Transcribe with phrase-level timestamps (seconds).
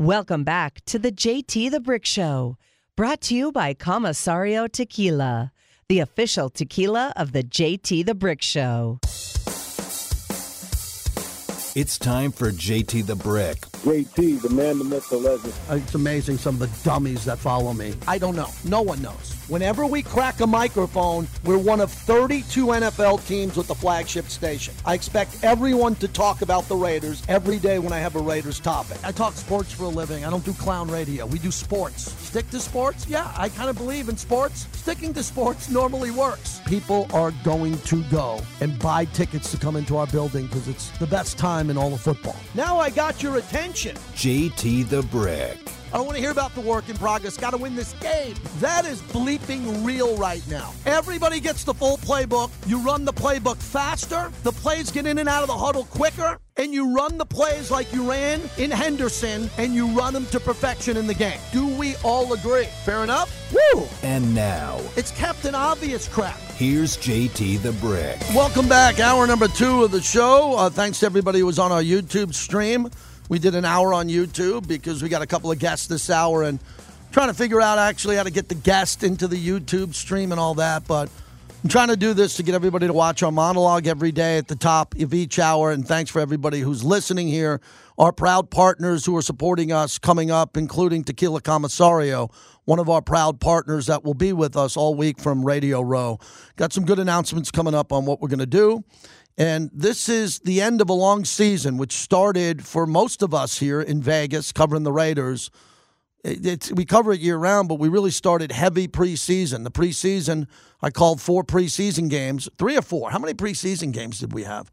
[0.00, 2.56] Welcome back to the JT the Brick Show,
[2.96, 5.52] brought to you by Comisario Tequila,
[5.90, 8.98] the official tequila of the JT the Brick Show.
[11.74, 13.58] It's time for JT the Brick.
[13.58, 15.52] JT, the man, the myth, the legend.
[15.68, 17.92] It's amazing some of the dummies that follow me.
[18.08, 18.48] I don't know.
[18.64, 19.39] No one knows.
[19.50, 24.72] Whenever we crack a microphone, we're one of 32 NFL teams with the flagship station.
[24.86, 28.60] I expect everyone to talk about the Raiders every day when I have a Raiders
[28.60, 28.98] topic.
[29.02, 30.24] I talk sports for a living.
[30.24, 31.26] I don't do clown radio.
[31.26, 32.12] We do sports.
[32.12, 33.08] Stick to sports?
[33.08, 34.68] Yeah, I kind of believe in sports.
[34.70, 36.60] Sticking to sports normally works.
[36.66, 40.96] People are going to go and buy tickets to come into our building because it's
[40.98, 42.36] the best time in all of football.
[42.54, 43.96] Now I got your attention.
[44.14, 45.58] JT the Brick.
[45.92, 47.36] I don't want to hear about the work in progress.
[47.36, 48.36] Got to win this game.
[48.60, 50.72] That is bleeping real right now.
[50.86, 52.50] Everybody gets the full playbook.
[52.68, 54.30] You run the playbook faster.
[54.44, 56.38] The plays get in and out of the huddle quicker.
[56.56, 60.38] And you run the plays like you ran in Henderson and you run them to
[60.38, 61.40] perfection in the game.
[61.52, 62.66] Do we all agree?
[62.84, 63.34] Fair enough?
[63.52, 63.84] Woo!
[64.04, 66.38] And now, It's Captain Obvious crap.
[66.54, 68.18] here's JT the Brick.
[68.34, 69.00] Welcome back.
[69.00, 70.54] Hour number two of the show.
[70.56, 72.88] Uh, thanks to everybody who was on our YouTube stream.
[73.30, 76.42] We did an hour on YouTube because we got a couple of guests this hour
[76.42, 76.58] and
[77.12, 80.40] trying to figure out actually how to get the guest into the YouTube stream and
[80.40, 80.84] all that.
[80.88, 81.08] But
[81.62, 84.48] I'm trying to do this to get everybody to watch our monologue every day at
[84.48, 85.70] the top of each hour.
[85.70, 87.60] And thanks for everybody who's listening here.
[87.98, 92.30] Our proud partners who are supporting us coming up, including Tequila Comisario,
[92.64, 96.18] one of our proud partners that will be with us all week from Radio Row.
[96.56, 98.82] Got some good announcements coming up on what we're going to do.
[99.40, 103.58] And this is the end of a long season, which started for most of us
[103.58, 105.50] here in Vegas covering the Raiders.
[106.22, 109.64] It- It's, we cover it year round, but we really started heavy preseason.
[109.64, 110.46] The preseason,
[110.82, 113.12] I called four preseason games, three or four.
[113.12, 114.70] How many preseason games did we have?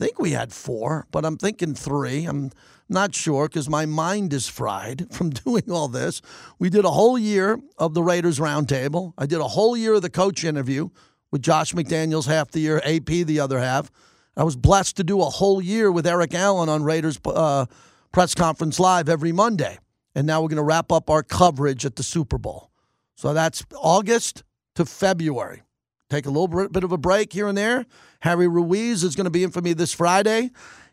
[0.00, 2.24] I think we had four, but I'm thinking three.
[2.24, 2.50] I'm
[2.88, 6.22] not sure because my mind is fried from doing all this.
[6.58, 9.12] We did a whole year of the Raiders Roundtable.
[9.16, 10.88] I did a whole year of the coach interview
[11.30, 13.92] with Josh McDaniels half the year, AP the other half.
[14.38, 17.66] I was blessed to do a whole year with Eric Allen on Raiders uh,
[18.12, 19.78] press conference live every Monday.
[20.14, 22.70] And now we're going to wrap up our coverage at the Super Bowl.
[23.16, 24.44] So that's August
[24.76, 25.62] to February.
[26.08, 27.84] Take a little bit of a break here and there.
[28.20, 30.50] Harry Ruiz is going to be in for me this Friday.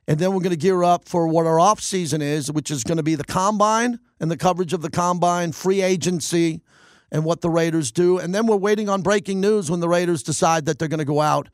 [0.07, 2.84] And then we're going to gear up for what our off season is, which is
[2.84, 6.61] going to be the combine and the coverage of the combine, free agency,
[7.11, 8.17] and what the Raiders do.
[8.17, 11.05] And then we're waiting on breaking news when the Raiders decide that they're going to
[11.05, 11.47] go out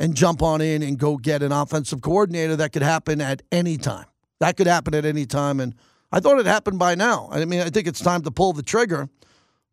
[0.00, 2.56] and jump on in and go get an offensive coordinator.
[2.56, 4.06] That could happen at any time.
[4.40, 5.60] That could happen at any time.
[5.60, 5.74] And
[6.10, 7.28] I thought it happened by now.
[7.30, 9.08] I mean, I think it's time to pull the trigger,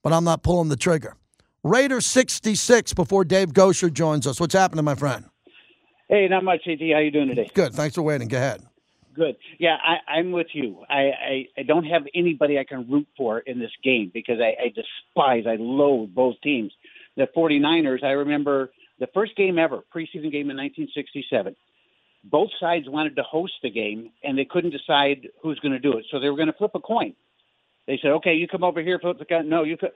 [0.04, 1.16] but I'm not pulling the trigger.
[1.64, 4.40] Raider 66 before Dave Goucher joins us.
[4.40, 5.26] What's happening, my friend?
[6.10, 6.80] Hey, not much, AT.
[6.80, 7.50] How you doing today?
[7.54, 7.74] Good.
[7.74, 8.28] Thanks for waiting.
[8.28, 8.62] Go ahead.
[9.14, 9.38] Good.
[9.58, 10.84] Yeah, I, I'm with you.
[10.88, 14.56] I, I, I don't have anybody I can root for in this game because I,
[14.62, 16.72] I despise, I loathe both teams.
[17.16, 21.56] The 49ers, I remember the first game ever, preseason game in 1967.
[22.24, 25.98] Both sides wanted to host the game, and they couldn't decide who's going to do
[25.98, 26.06] it.
[26.12, 27.14] So they were going to flip a coin.
[27.86, 29.48] They said, okay, you come over here, flip the coin.
[29.48, 29.92] No, you could.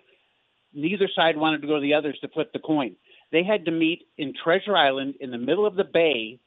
[0.73, 2.95] Neither side wanted to go to the others to flip the coin.
[3.31, 6.39] They had to meet in Treasure Island in the middle of the bay.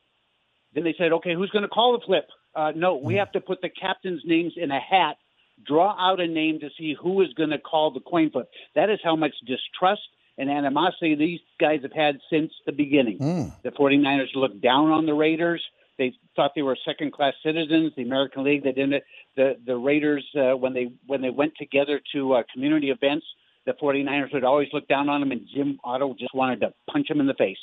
[0.74, 2.26] Then they said, okay, who's going to call the flip?
[2.54, 5.16] Uh, no, we have to put the captain's names in a hat,
[5.66, 8.48] draw out a name to see who is going to call the coin flip.
[8.74, 10.02] That is how much distrust
[10.38, 13.18] and animosity these guys have had since the beginning.
[13.62, 15.62] The 49ers looked down on the Raiders.
[15.96, 17.92] They thought they were second-class citizens.
[17.96, 19.04] The American League, they didn't.
[19.36, 23.24] The the Raiders, uh, when they when they went together to uh, community events,
[23.64, 27.08] the 49ers would always look down on them, and Jim Otto just wanted to punch
[27.08, 27.58] him in the face.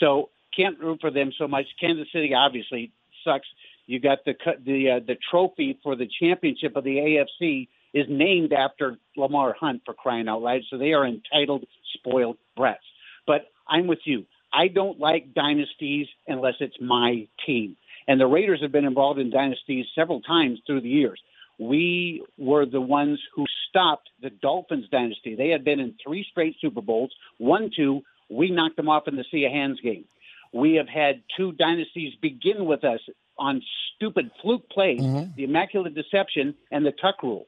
[0.00, 1.66] So can't root for them so much.
[1.80, 2.92] Kansas City obviously
[3.24, 3.46] sucks.
[3.86, 8.52] You got the the uh, the trophy for the championship of the AFC is named
[8.52, 10.62] after Lamar Hunt for crying out loud.
[10.70, 11.64] So they are entitled
[11.94, 12.84] spoiled brats.
[13.26, 14.26] But I'm with you.
[14.52, 17.76] I don't like dynasties unless it's my team.
[18.08, 21.20] And the Raiders have been involved in dynasties several times through the years.
[21.58, 25.34] We were the ones who stopped the Dolphins dynasty.
[25.34, 28.02] They had been in three straight Super Bowls, one, two.
[28.28, 30.04] We knocked them off in the Sea of Hands game.
[30.52, 33.00] We have had two dynasties begin with us
[33.38, 33.62] on
[33.94, 35.34] stupid fluke plays, mm-hmm.
[35.36, 37.46] the Immaculate Deception and the Tuck Rule.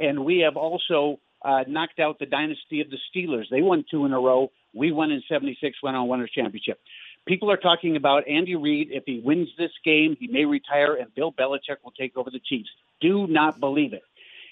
[0.00, 3.44] And we have also uh, knocked out the dynasty of the Steelers.
[3.50, 4.50] They won two in a row.
[4.74, 6.80] We won in 76, went on winners championship.
[7.26, 8.88] People are talking about Andy Reid.
[8.90, 12.40] If he wins this game, he may retire and Bill Belichick will take over the
[12.40, 12.70] Chiefs.
[13.00, 14.02] Do not believe it.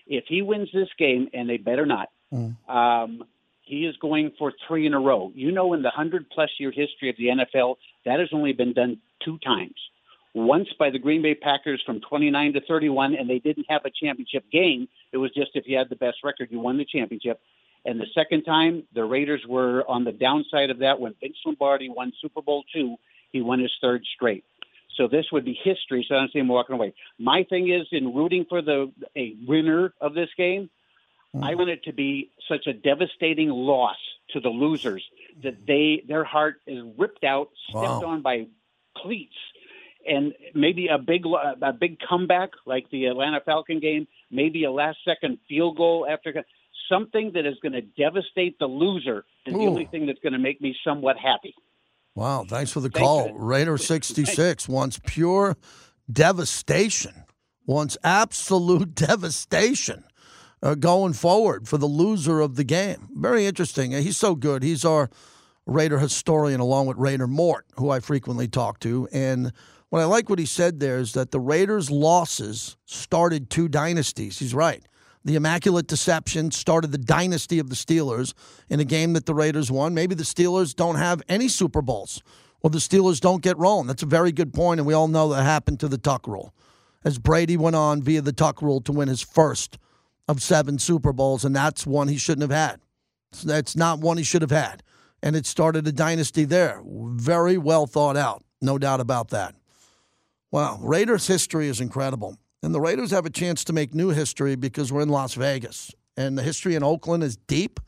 [0.07, 2.09] If he wins this game, and they better not,
[2.69, 3.25] um,
[3.63, 5.31] he is going for three in a row.
[5.35, 8.73] You know, in the 100 plus year history of the NFL, that has only been
[8.73, 9.75] done two times.
[10.47, 13.91] Once by the Green Bay Packers from 29 to 31, and they didn't have a
[13.91, 14.89] championship game.
[15.13, 17.41] It was just if you had the best record, you won the championship.
[17.85, 21.89] And the second time, the Raiders were on the downside of that when Vince Lombardi
[21.89, 22.97] won Super Bowl two.
[23.31, 24.45] He won his third straight.
[24.97, 26.05] So this would be history.
[26.09, 26.93] So I don't see him walking away.
[27.19, 30.71] My thing is in rooting for the a winner of this game.
[31.35, 31.45] Mm-hmm.
[31.45, 33.97] I want it to be such a devastating loss
[34.31, 35.05] to the losers
[35.43, 38.05] that they their heart is ripped out, stepped Wow.
[38.07, 38.47] on by
[38.97, 39.37] cleats,
[40.07, 44.99] and maybe a big a big comeback like the Atlanta Falcon game, maybe a last
[45.05, 46.45] second field goal after
[46.89, 50.39] something that is going to devastate the loser is the only thing that's going to
[50.39, 51.55] make me somewhat happy.
[52.15, 53.33] Wow, thanks for the call.
[53.33, 55.57] Raider 66 wants pure
[56.11, 57.25] devastation,
[57.67, 60.05] wants absolute devastation
[60.63, 63.09] uh, going forward for the loser of the game.
[63.15, 63.93] Very interesting.
[63.93, 64.63] He's so good.
[64.63, 65.11] He's our
[65.67, 69.07] Raider historian, along with Raider Mort, who I frequently talk to.
[69.13, 69.53] And
[69.91, 74.39] what I like what he said there is that the Raiders' losses started two dynasties.
[74.39, 74.85] He's right.
[75.25, 78.35] The Immaculate Deception started the dynasty of the Steelers
[78.69, 79.95] in a game that the Raiders won.
[79.95, 82.23] Maybe the Steelers don't have any Super Bowls
[82.63, 83.87] or the Steelers don't get rolling.
[83.87, 86.55] That's a very good point, and we all know that happened to the Tuck rule.
[87.05, 89.79] As Brady went on via the Tuck rule to win his first
[90.27, 92.81] of seven Super Bowls, and that's one he shouldn't have had.
[93.33, 94.83] So That's not one he should have had.
[95.23, 96.83] And it started a dynasty there.
[96.85, 99.55] Very well thought out, no doubt about that.
[100.51, 102.39] Wow, Raiders history is incredible.
[102.63, 105.95] And the Raiders have a chance to make new history because we're in Las Vegas.
[106.17, 107.79] And the history in Oakland is deep.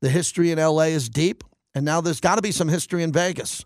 [0.00, 1.44] The history in LA is deep.
[1.74, 3.64] And now there's got to be some history in Vegas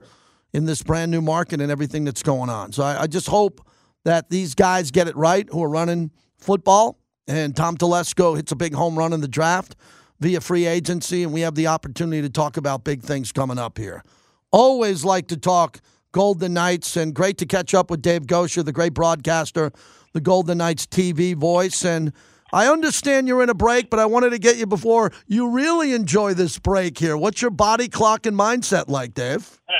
[0.52, 2.72] in this brand new market and everything that's going on.
[2.72, 3.66] So I, I just hope
[4.04, 6.98] that these guys get it right who are running football.
[7.26, 9.76] And Tom Telesco hits a big home run in the draft
[10.20, 11.22] via free agency.
[11.22, 14.02] And we have the opportunity to talk about big things coming up here.
[14.50, 15.80] Always like to talk
[16.12, 19.72] Golden Knights, and great to catch up with Dave Goucher, the great broadcaster,
[20.12, 21.84] the Golden Knights TV voice.
[21.84, 22.12] And
[22.52, 25.92] I understand you're in a break, but I wanted to get you before you really
[25.92, 27.16] enjoy this break here.
[27.16, 29.58] What's your body clock and mindset like, Dave?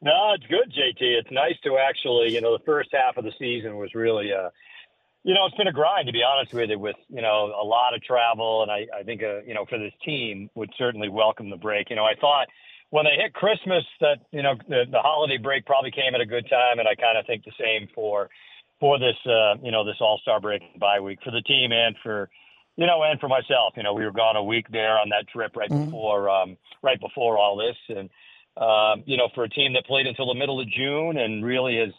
[0.00, 1.00] No, it's good, JT.
[1.00, 4.50] It's nice to actually, you know, the first half of the season was really, uh,
[5.24, 7.64] you know, it's been a grind to be honest with you, with you know a
[7.64, 11.08] lot of travel, and I, I think, uh, you know, for this team would certainly
[11.08, 11.90] welcome the break.
[11.90, 12.46] You know, I thought
[12.90, 16.26] when they hit Christmas that you know the, the holiday break probably came at a
[16.26, 18.28] good time, and I kind of think the same for
[18.80, 21.72] for this, uh, you know, this All Star break and bye week for the team
[21.72, 22.28] and for
[22.76, 25.26] you know, and for myself, you know, we were gone a week there on that
[25.28, 28.08] trip right before, um, right before all this, and
[28.56, 31.76] um, you know, for a team that played until the middle of June and really
[31.78, 31.92] has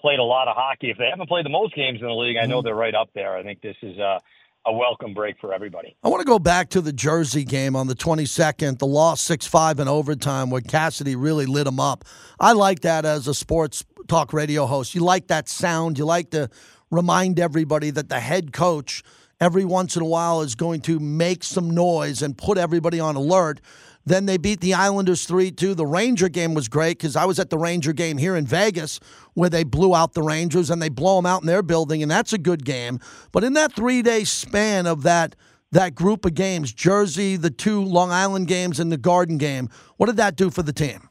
[0.00, 0.90] played a lot of hockey.
[0.90, 3.10] If they haven't played the most games in the league, I know they're right up
[3.14, 3.36] there.
[3.36, 4.20] I think this is a,
[4.66, 5.96] a welcome break for everybody.
[6.02, 9.46] I want to go back to the Jersey game on the 22nd, the loss 6
[9.46, 12.04] 5 in overtime where Cassidy really lit them up.
[12.40, 14.94] I like that as a sports talk radio host.
[14.94, 15.98] You like that sound.
[15.98, 16.48] You like to
[16.90, 19.02] remind everybody that the head coach
[19.40, 23.16] every once in a while is going to make some noise and put everybody on
[23.16, 23.60] alert.
[24.06, 25.74] Then they beat the Islanders 3 2.
[25.74, 29.00] The Ranger game was great because I was at the Ranger game here in Vegas
[29.34, 32.10] where they blew out the Rangers and they blow them out in their building, and
[32.10, 33.00] that's a good game.
[33.32, 35.34] But in that three day span of that,
[35.72, 40.06] that group of games, Jersey, the two Long Island games, and the Garden game, what
[40.06, 41.08] did that do for the team?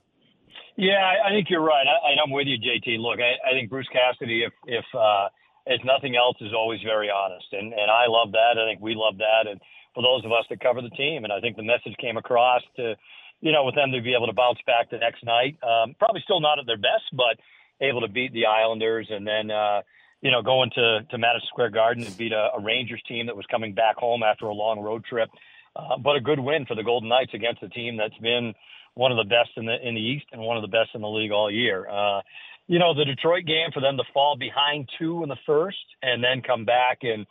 [0.75, 1.85] Yeah, I, I think you're right.
[1.85, 2.97] I, I'm with you, JT.
[2.99, 5.27] Look, I, I think Bruce Cassidy, if if uh,
[5.65, 8.57] if nothing else, is always very honest, and and I love that.
[8.57, 9.59] I think we love that, and
[9.93, 12.61] for those of us that cover the team, and I think the message came across
[12.77, 12.95] to,
[13.41, 15.57] you know, with them to be able to bounce back the next night.
[15.63, 17.37] Um, probably still not at their best, but
[17.81, 19.51] able to beat the Islanders, and then.
[19.51, 19.81] uh
[20.23, 23.35] you know, going to, to Madison Square Garden and beat a, a Rangers team that
[23.35, 25.29] was coming back home after a long road trip.
[25.75, 28.53] Uh, but a good win for the Golden Knights against a team that's been
[28.93, 31.01] one of the best in the in the East and one of the best in
[31.01, 31.89] the league all year.
[31.89, 32.21] Uh,
[32.67, 36.23] you know, the Detroit game for them to fall behind two in the first and
[36.23, 37.25] then come back and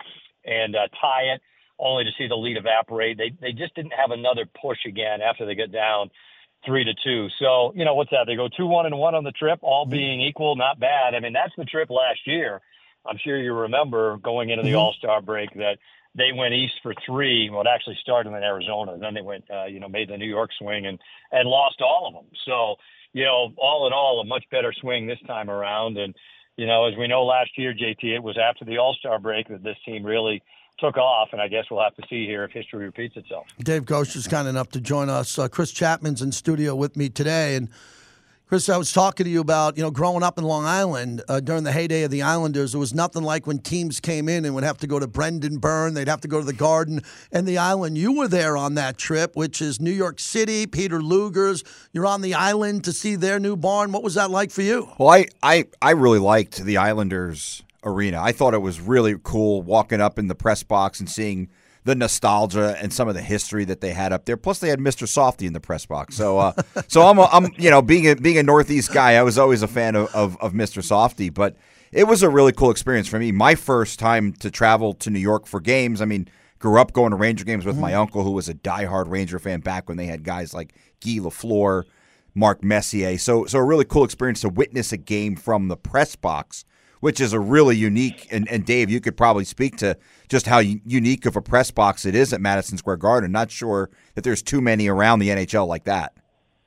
[0.45, 1.41] and uh, tie it,
[1.79, 3.19] only to see the lead evaporate.
[3.19, 6.11] They they just didn't have another push again after they get down
[6.65, 7.29] three to two.
[7.39, 8.25] So you know what's that?
[8.27, 11.15] They go two one and one on the trip, all being equal, not bad.
[11.15, 12.61] I mean that's the trip last year.
[13.05, 15.79] I'm sure you remember going into the All Star break that
[16.15, 17.51] they went east for three.
[17.51, 18.99] Well, it actually started in Arizona.
[18.99, 20.99] Then they went, uh, you know, made the New York swing and
[21.31, 22.31] and lost all of them.
[22.47, 22.77] So,
[23.13, 25.97] you know, all in all, a much better swing this time around.
[25.99, 26.15] And
[26.57, 29.49] you know, as we know, last year, JT, it was after the All Star break
[29.49, 30.43] that this team really
[30.79, 31.29] took off.
[31.33, 33.47] And I guess we'll have to see here if history repeats itself.
[33.63, 35.39] Dave Goucher is kind enough to join us.
[35.39, 37.69] Uh, Chris Chapman's in studio with me today, and
[38.53, 41.41] Chris, I was talking to you about, you know, growing up in Long Island uh,
[41.41, 42.75] during the heyday of the Islanders.
[42.75, 45.57] It was nothing like when teams came in and would have to go to Brendan
[45.57, 45.95] Byrne.
[45.95, 47.01] They'd have to go to the Garden
[47.33, 47.97] and the Island.
[47.97, 51.65] You were there on that trip, which is New York City, Peter Luger's.
[51.95, 53.91] You're on the island to see their new barn.
[53.91, 54.87] What was that like for you?
[54.99, 58.21] Well, I, I, I really liked the Islanders arena.
[58.21, 61.49] I thought it was really cool walking up in the press box and seeing–
[61.85, 64.37] the nostalgia and some of the history that they had up there.
[64.37, 65.07] Plus, they had Mr.
[65.07, 66.15] Softee in the press box.
[66.17, 66.53] So, uh,
[66.89, 69.63] so I'm, a, I'm, you know, being a, being a Northeast guy, I was always
[69.63, 70.83] a fan of, of, of Mr.
[70.83, 71.33] Softee.
[71.33, 71.57] But
[71.91, 73.33] it was a really cool experience for me.
[73.33, 76.01] My first time to travel to New York for games.
[76.01, 77.83] I mean, grew up going to Ranger games with mm-hmm.
[77.83, 80.75] my uncle, who was a diehard Ranger fan back when they had guys like
[81.05, 81.83] Guy Lafleur,
[82.35, 83.19] Mark Messier.
[83.19, 86.65] So, so a really cool experience to witness a game from the press box
[87.03, 88.29] which is a really unique.
[88.31, 92.07] And, and Dave, you could probably speak to just how unique of a press box
[92.07, 93.33] it is at Madison Square Garden.
[93.33, 96.15] Not sure that there's too many around the NHL like that.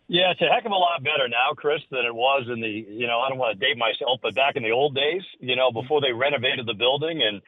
[0.09, 2.67] Yeah, it's a heck of a lot better now, Chris, than it was in the,
[2.67, 5.55] you know, I don't want to date myself, but back in the old days, you
[5.55, 7.41] know, before they renovated the building and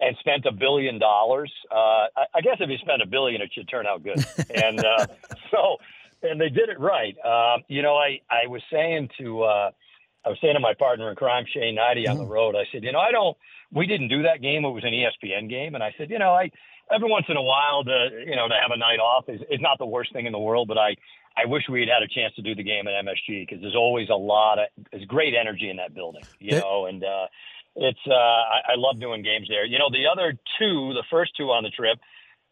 [0.00, 1.52] and spent a billion dollars.
[1.70, 4.22] Uh, I, I guess if you spend a billion, it should turn out good.
[4.54, 5.06] and uh,
[5.50, 5.78] so,
[6.22, 7.16] and they did it right.
[7.24, 9.70] Uh, you know, I I was saying to uh,
[10.24, 12.32] I was saying to my partner in crime, Shane Hnidy, on the mm-hmm.
[12.32, 13.36] road, I said, you know, I don't,
[13.72, 14.64] we didn't do that game.
[14.64, 15.74] It was an ESPN game.
[15.74, 16.50] And I said, you know, I,
[16.92, 19.60] every once in a while to, you know, to have a night off is, is
[19.60, 20.96] not the worst thing in the world, but I,
[21.36, 23.76] I wish we had had a chance to do the game at MSG because there's
[23.76, 27.26] always a lot of, there's great energy in that building, you know, and, uh,
[27.76, 29.64] it's, uh, I, I love doing games there.
[29.64, 31.98] You know, the other two, the first two on the trip,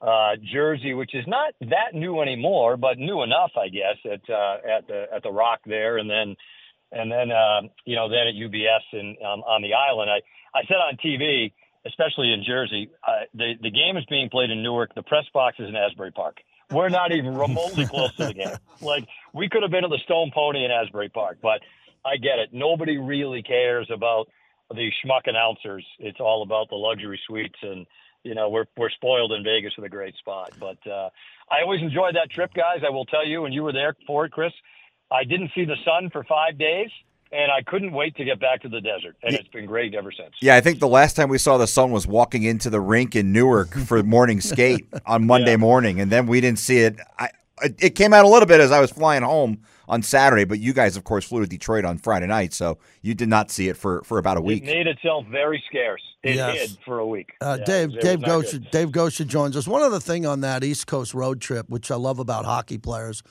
[0.01, 4.57] uh, Jersey, which is not that new anymore, but new enough, I guess, at uh,
[4.69, 6.35] at the at the Rock there, and then
[6.93, 10.11] and then uh, you know then at UBS and um, on the island.
[10.11, 10.21] I
[10.57, 11.53] I said on TV,
[11.87, 14.95] especially in Jersey, uh, the the game is being played in Newark.
[14.95, 16.39] The press box is in Asbury Park.
[16.71, 18.57] We're not even remotely close to the game.
[18.81, 21.61] Like we could have been at the Stone Pony in Asbury Park, but
[22.05, 22.51] I get it.
[22.53, 24.29] Nobody really cares about
[24.71, 25.87] the schmuck announcers.
[26.01, 27.87] It's all about the luxury suites and
[28.25, 30.53] you know we're we're spoiled in Vegas with a great spot.
[30.59, 31.11] But uh,
[31.51, 32.81] I always enjoyed that trip, guys.
[32.87, 34.53] I will tell you, and you were there for it, Chris.
[35.13, 36.89] I didn't see the sun for five days,
[37.31, 40.11] and I couldn't wait to get back to the desert, and it's been great ever
[40.11, 40.35] since.
[40.41, 43.15] Yeah, I think the last time we saw the sun was walking into the rink
[43.15, 45.57] in Newark for morning skate on Monday yeah.
[45.59, 46.99] morning, and then we didn't see it.
[47.19, 47.31] I,
[47.79, 50.73] it came out a little bit as I was flying home on Saturday, but you
[50.73, 53.77] guys, of course, flew to Detroit on Friday night, so you did not see it
[53.77, 54.63] for, for about a week.
[54.63, 56.03] It made itself very scarce.
[56.23, 56.71] It yes.
[56.71, 57.33] did for a week.
[57.41, 59.67] Uh, yeah, Dave Dave Goucher Dave Goucher joins us.
[59.67, 63.25] One other thing on that East Coast road trip, which I love about hockey players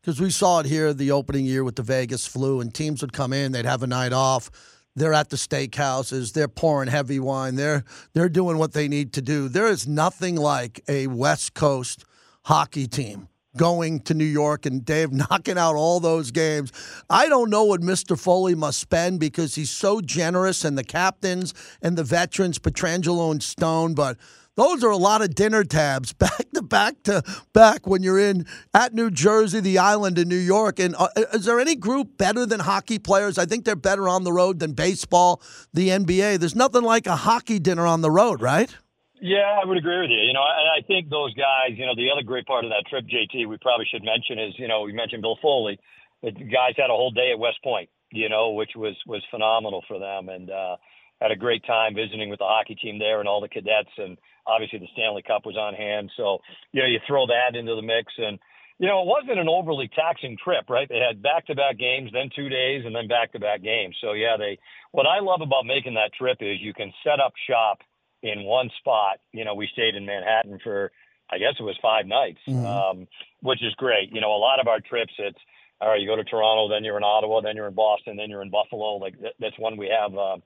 [0.00, 3.12] because we saw it here the opening year with the Vegas flu, and teams would
[3.12, 4.50] come in, they'd have a night off.
[4.96, 6.32] They're at the steakhouses.
[6.32, 7.54] They're pouring heavy wine.
[7.54, 9.48] They're they're doing what they need to do.
[9.48, 12.04] There is nothing like a West Coast
[12.44, 16.72] hockey team going to New York and Dave knocking out all those games.
[17.10, 18.18] I don't know what Mr.
[18.18, 23.42] Foley must spend because he's so generous and the captains and the veterans, Pietrangelo and
[23.42, 24.16] Stone, but
[24.58, 27.22] those are a lot of dinner tabs back to back to
[27.52, 30.80] back when you're in at New Jersey, the island in New York.
[30.80, 33.38] And uh, is there any group better than hockey players?
[33.38, 35.40] I think they're better on the road than baseball,
[35.72, 36.40] the NBA.
[36.40, 38.74] There's nothing like a hockey dinner on the road, right?
[39.20, 40.18] Yeah, I would agree with you.
[40.18, 43.04] You know, I think those guys, you know, the other great part of that trip,
[43.06, 45.78] JT, we probably should mention is, you know, we mentioned Bill Foley.
[46.22, 49.84] The guys had a whole day at West Point, you know, which was was phenomenal
[49.86, 50.76] for them, and uh,
[51.20, 54.18] had a great time visiting with the hockey team there and all the cadets and
[54.46, 56.10] obviously the Stanley Cup was on hand.
[56.16, 56.38] So,
[56.72, 58.38] you know, you throw that into the mix and,
[58.78, 60.88] you know, it wasn't an overly taxing trip, right?
[60.88, 63.96] They had back to back games, then two days, and then back to back games.
[64.00, 64.58] So, yeah, they,
[64.92, 67.80] what I love about making that trip is you can set up shop
[68.22, 69.18] in one spot.
[69.32, 70.92] You know, we stayed in Manhattan for,
[71.28, 72.64] I guess it was five nights, mm-hmm.
[72.64, 73.08] um,
[73.42, 74.12] which is great.
[74.12, 75.38] You know, a lot of our trips, it's,
[75.80, 78.30] all right, you go to Toronto, then you're in Ottawa, then you're in Boston, then
[78.30, 78.96] you're in Buffalo.
[78.96, 80.36] Like that's one we have uh,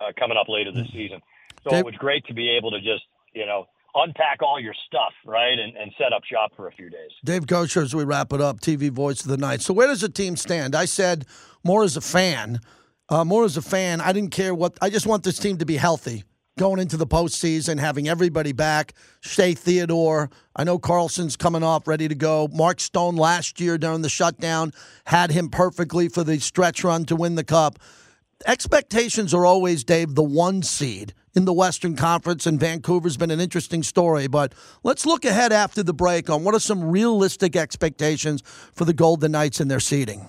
[0.00, 1.20] uh, coming up later this season.
[1.64, 3.02] So Dave, it was great to be able to just
[3.36, 6.88] you know, unpack all your stuff, right, and, and set up shop for a few
[6.88, 7.10] days.
[7.24, 9.60] Dave Goucher, as we wrap it up, TV voice of the night.
[9.60, 10.74] So where does the team stand?
[10.74, 11.26] I said
[11.62, 12.60] more as a fan.
[13.08, 14.76] Uh, more as a fan, I didn't care what.
[14.82, 16.24] I just want this team to be healthy
[16.58, 18.94] going into the postseason, having everybody back.
[19.20, 22.48] Shea Theodore, I know Karlsson's coming off, ready to go.
[22.52, 24.72] Mark Stone last year during the shutdown
[25.04, 27.78] had him perfectly for the stretch run to win the cup.
[28.44, 33.40] Expectations are always, Dave, the one seed in the Western Conference, and Vancouver's been an
[33.40, 34.26] interesting story.
[34.26, 34.52] But
[34.82, 38.42] let's look ahead after the break on what are some realistic expectations
[38.74, 40.28] for the Golden Knights and their seeding.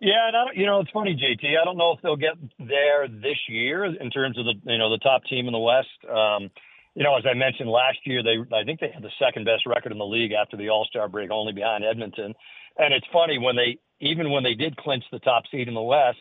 [0.00, 1.58] Yeah, and I don't, you know it's funny, JT.
[1.60, 4.90] I don't know if they'll get there this year in terms of the you know
[4.90, 5.88] the top team in the West.
[6.04, 6.50] Um,
[6.94, 9.64] you know, as I mentioned last year, they I think they had the second best
[9.66, 12.34] record in the league after the All Star break, only behind Edmonton.
[12.78, 15.82] And it's funny when they even when they did clinch the top seed in the
[15.82, 16.18] West,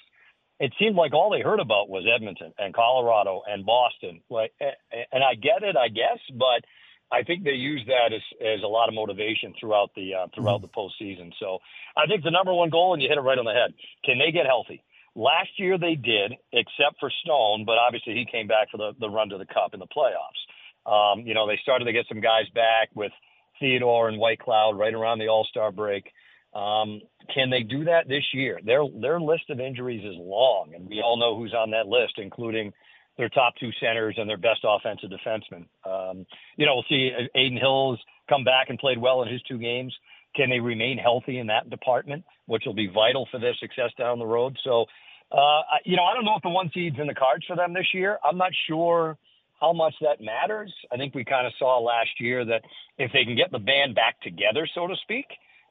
[0.60, 4.22] it seemed like all they heard about was Edmonton and Colorado and Boston.
[4.30, 6.64] Like, and I get it, I guess, but
[7.12, 10.62] I think they use that as as a lot of motivation throughout the uh, throughout
[10.62, 11.32] the postseason.
[11.40, 11.60] So
[11.96, 13.74] I think the number one goal, and you hit it right on the head.
[14.04, 14.84] Can they get healthy?
[15.16, 19.10] Last year they did, except for Stone, but obviously he came back for the the
[19.10, 20.42] run to the cup in the playoffs.
[20.86, 23.12] Um, you know, they started to get some guys back with
[23.60, 26.12] Theodore and Whitecloud right around the All Star break.
[26.56, 27.02] Um,
[27.34, 28.60] can they do that this year?
[28.64, 32.14] Their their list of injuries is long, and we all know who's on that list,
[32.18, 32.72] including
[33.18, 35.66] their top two centers and their best offensive defensemen.
[35.86, 36.26] Um,
[36.58, 39.94] you know, we'll see Adin Hill's come back and played well in his two games.
[40.36, 44.20] Can they remain healthy in that department, which will be vital for their success down
[44.20, 44.58] the road?
[44.64, 44.86] So,
[45.32, 47.74] uh, you know, I don't know if the one seed's in the cards for them
[47.74, 48.18] this year.
[48.24, 49.18] I'm not sure
[49.60, 50.74] how much that matters.
[50.92, 52.64] I think we kind of saw last year that
[52.98, 55.26] if they can get the band back together, so to speak,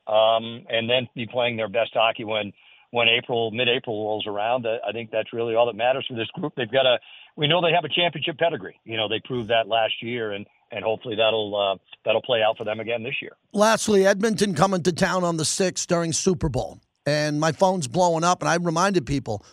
[0.07, 2.53] um, and then be playing their best hockey when
[2.91, 6.53] when April mid-April rolls around, I think that's really all that matters for this group.
[6.57, 6.99] They've got a
[7.37, 8.79] we know they have a championship pedigree.
[8.85, 12.57] You know, they proved that last year, and and hopefully that'll uh, that'll play out
[12.57, 13.33] for them again this year.
[13.53, 18.25] Lastly, Edmonton coming to town on the sixth during Super Bowl, and my phone's blowing
[18.25, 19.45] up, and I reminded people.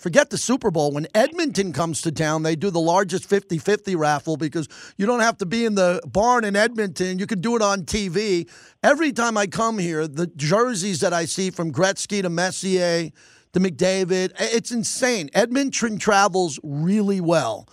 [0.00, 0.92] Forget the Super Bowl.
[0.92, 4.66] When Edmonton comes to town, they do the largest 50 50 raffle because
[4.96, 7.18] you don't have to be in the barn in Edmonton.
[7.18, 8.48] You can do it on TV.
[8.82, 13.10] Every time I come here, the jerseys that I see from Gretzky to Messier
[13.52, 14.32] to McDavid.
[14.38, 15.28] It's insane.
[15.34, 17.68] Edmonton travels really well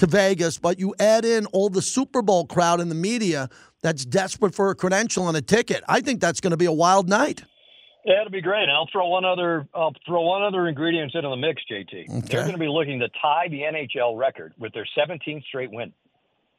[0.00, 3.48] to Vegas, but you add in all the Super Bowl crowd and the media
[3.82, 5.82] that's desperate for a credential and a ticket.
[5.88, 7.42] I think that's going to be a wild night.
[8.04, 8.62] Yeah, it'll be great.
[8.62, 12.08] And I'll throw one other I'll throw one other ingredient into the mix, JT.
[12.08, 12.20] Okay.
[12.28, 15.92] They're going to be looking to tie the NHL record with their 17th straight win.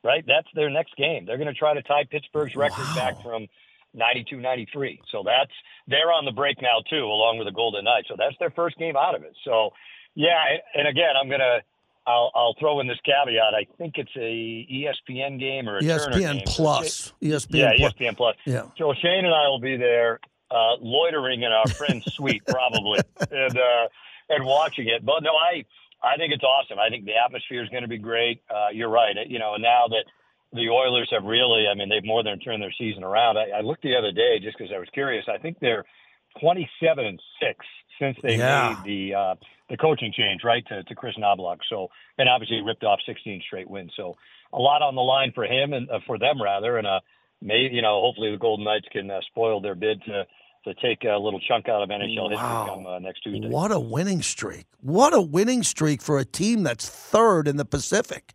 [0.03, 0.23] Right?
[0.25, 1.25] That's their next game.
[1.25, 2.95] They're going to try to tie Pittsburgh's record wow.
[2.95, 3.47] back from
[3.93, 5.01] 92 93.
[5.11, 5.51] So that's
[5.87, 8.07] they're on the break now too, along with the Golden Knights.
[8.07, 9.35] So that's their first game out of it.
[9.43, 9.71] So
[10.15, 10.37] yeah,
[10.75, 11.59] and again, I'm gonna
[12.07, 13.53] I'll I'll throw in this caveat.
[13.53, 16.41] I think it's a ESPN game or a ESPN game.
[16.45, 17.13] Plus.
[17.21, 17.93] ESPN yeah, Plus.
[17.93, 18.35] ESPN Plus.
[18.45, 18.63] Yeah.
[18.77, 20.19] So Shane and I will be there,
[20.51, 22.99] uh, loitering in our friend's suite probably,
[23.31, 23.87] and uh,
[24.29, 25.05] and watching it.
[25.05, 25.65] But no, I
[26.03, 26.79] I think it's awesome.
[26.79, 28.41] I think the atmosphere is going to be great.
[28.49, 29.15] Uh, you're right.
[29.27, 30.05] You know, now that
[30.53, 33.37] the Oilers have really, I mean, they've more than turned their season around.
[33.37, 35.25] I, I looked the other day just because I was curious.
[35.31, 35.85] I think they're
[36.41, 37.65] 27 and six
[37.99, 38.75] since they yeah.
[38.83, 39.35] made the uh,
[39.69, 41.59] the coaching change, right, to, to Kris Knoblauch.
[41.69, 43.93] So, and obviously ripped off 16 straight wins.
[43.95, 44.15] So,
[44.51, 46.77] a lot on the line for him and uh, for them rather.
[46.77, 46.99] And uh,
[47.41, 50.25] may you know, hopefully the Golden Knights can uh, spoil their bid to
[50.65, 52.63] to take a little chunk out of NHL wow.
[52.63, 53.47] history come uh, next Tuesday.
[53.47, 54.65] What a winning streak!
[54.79, 58.33] What a winning streak for a team that's third in the Pacific.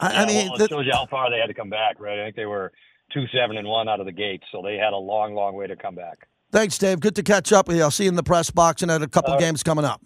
[0.00, 1.98] I, yeah, I mean, well, it shows you how far they had to come back,
[1.98, 2.20] right?
[2.20, 2.72] I think they were
[3.12, 5.66] two seven and one out of the gate, so they had a long, long way
[5.66, 6.28] to come back.
[6.50, 7.00] Thanks, Dave.
[7.00, 7.82] Good to catch up with you.
[7.82, 10.02] I'll see you in the press box and at a couple uh, games coming up.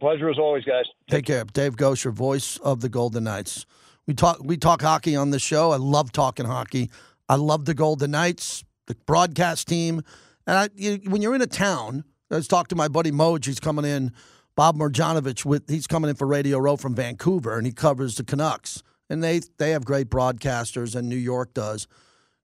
[0.00, 0.84] Pleasure as always, guys.
[1.08, 1.44] Take, Take care.
[1.44, 3.66] Dave Goucher, voice of the Golden Knights.
[4.06, 5.72] We talk we talk hockey on the show.
[5.72, 6.90] I love talking hockey.
[7.28, 10.02] I love the Golden Knights, the broadcast team,
[10.46, 12.04] and I, you, when you're in a town.
[12.30, 13.44] Let's talk to my buddy Moj.
[13.44, 14.12] He's coming in.
[14.56, 18.24] Bob Marjanovic with he's coming in for Radio Row from Vancouver, and he covers the
[18.24, 21.86] Canucks and they they have great broadcasters, and New York does.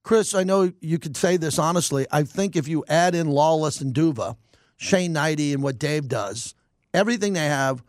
[0.02, 2.06] Chris, I know you could say this honestly.
[2.10, 4.36] I think if you add in Lawless and D'Uva,
[4.76, 6.54] Shane Hnidy, and what Dave does,
[6.94, 7.82] everything they have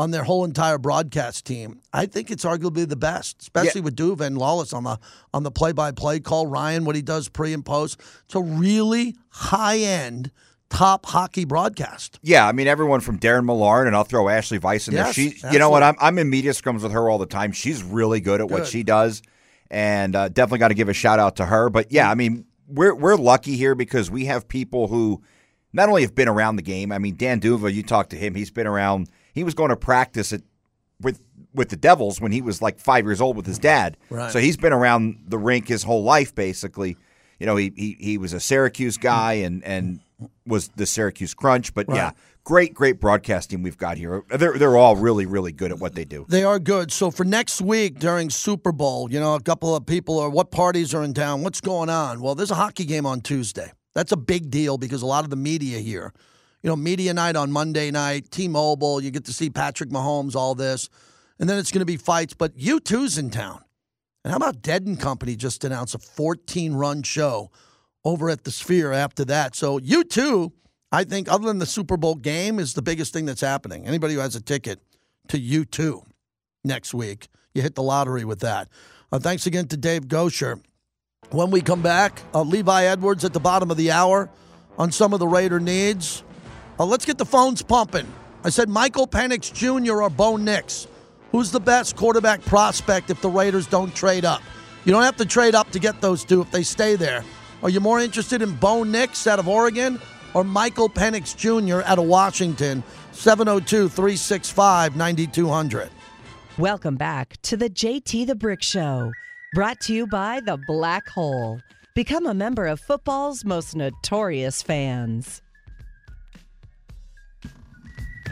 [0.00, 3.84] on their whole entire broadcast team, I think it's arguably the best, especially yeah.
[3.84, 4.98] with D'Uva and Lawless on the
[5.34, 6.46] on the play by play call.
[6.46, 8.00] Ryan, what he does pre and post.
[8.24, 10.32] It's a really high end
[10.70, 12.18] top hockey broadcast.
[12.22, 15.12] Yeah, I mean everyone from Darren Millard and I'll throw Ashley Weiss in yes, there.
[15.12, 15.52] She, absolutely.
[15.52, 15.82] you know what?
[15.82, 17.52] I'm I'm in media scrums with her all the time.
[17.52, 18.58] She's really good at good.
[18.58, 19.20] what she does,
[19.70, 21.68] and uh, definitely got to give a shout out to her.
[21.68, 25.22] But yeah, I mean we're we're lucky here because we have people who
[25.74, 26.90] not only have been around the game.
[26.90, 28.34] I mean Dan D'Uva, you talk to him.
[28.34, 29.10] He's been around.
[29.32, 30.42] He was going to practice at
[31.00, 31.20] with
[31.54, 33.96] with the Devils when he was like five years old with his dad.
[34.08, 34.30] Right.
[34.30, 36.96] So he's been around the rink his whole life basically.
[37.38, 40.00] You know, he he, he was a Syracuse guy and and
[40.46, 41.74] was the Syracuse Crunch.
[41.74, 41.96] But right.
[41.96, 42.10] yeah,
[42.44, 44.22] great, great broadcasting we've got here.
[44.28, 46.26] They're they're all really, really good at what they do.
[46.28, 46.92] They are good.
[46.92, 50.50] So for next week during Super Bowl, you know, a couple of people are what
[50.50, 52.20] parties are in town, what's going on?
[52.20, 53.72] Well, there's a hockey game on Tuesday.
[53.94, 56.12] That's a big deal because a lot of the media here,
[56.62, 60.54] you know, media night on Monday night, T-Mobile, you get to see Patrick Mahomes, all
[60.54, 60.88] this,
[61.38, 62.34] and then it's going to be fights.
[62.34, 63.64] But U2's in town.
[64.24, 67.50] And how about Dead and Company just announced a 14 run show
[68.04, 69.54] over at the Sphere after that.
[69.54, 70.52] So U2,
[70.92, 73.86] I think, other than the Super Bowl game, is the biggest thing that's happening.
[73.86, 74.80] Anybody who has a ticket
[75.28, 76.02] to U2
[76.64, 78.68] next week, you hit the lottery with that.
[79.12, 80.60] Uh, thanks again to Dave Goucher.
[81.30, 84.30] When we come back, uh, Levi Edwards at the bottom of the hour
[84.78, 86.24] on some of the Raider needs.
[86.80, 88.10] Uh, let's get the phones pumping.
[88.42, 90.00] I said Michael Penix Jr.
[90.00, 90.86] or Bo Nix.
[91.30, 94.40] Who's the best quarterback prospect if the Raiders don't trade up?
[94.86, 97.22] You don't have to trade up to get those two if they stay there.
[97.62, 100.00] Are you more interested in Bo Nix out of Oregon
[100.32, 101.82] or Michael Penix Jr.
[101.86, 102.82] out of Washington?
[103.12, 105.90] 702 365 9200.
[106.56, 109.12] Welcome back to the JT the Brick Show,
[109.52, 111.60] brought to you by The Black Hole.
[111.94, 115.42] Become a member of football's most notorious fans.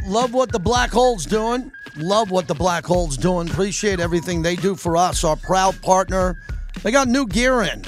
[0.09, 1.71] Love what the Black Hole's doing.
[1.97, 3.47] Love what the Black Hole's doing.
[3.51, 6.41] Appreciate everything they do for us, our proud partner.
[6.83, 7.85] They got new gear in.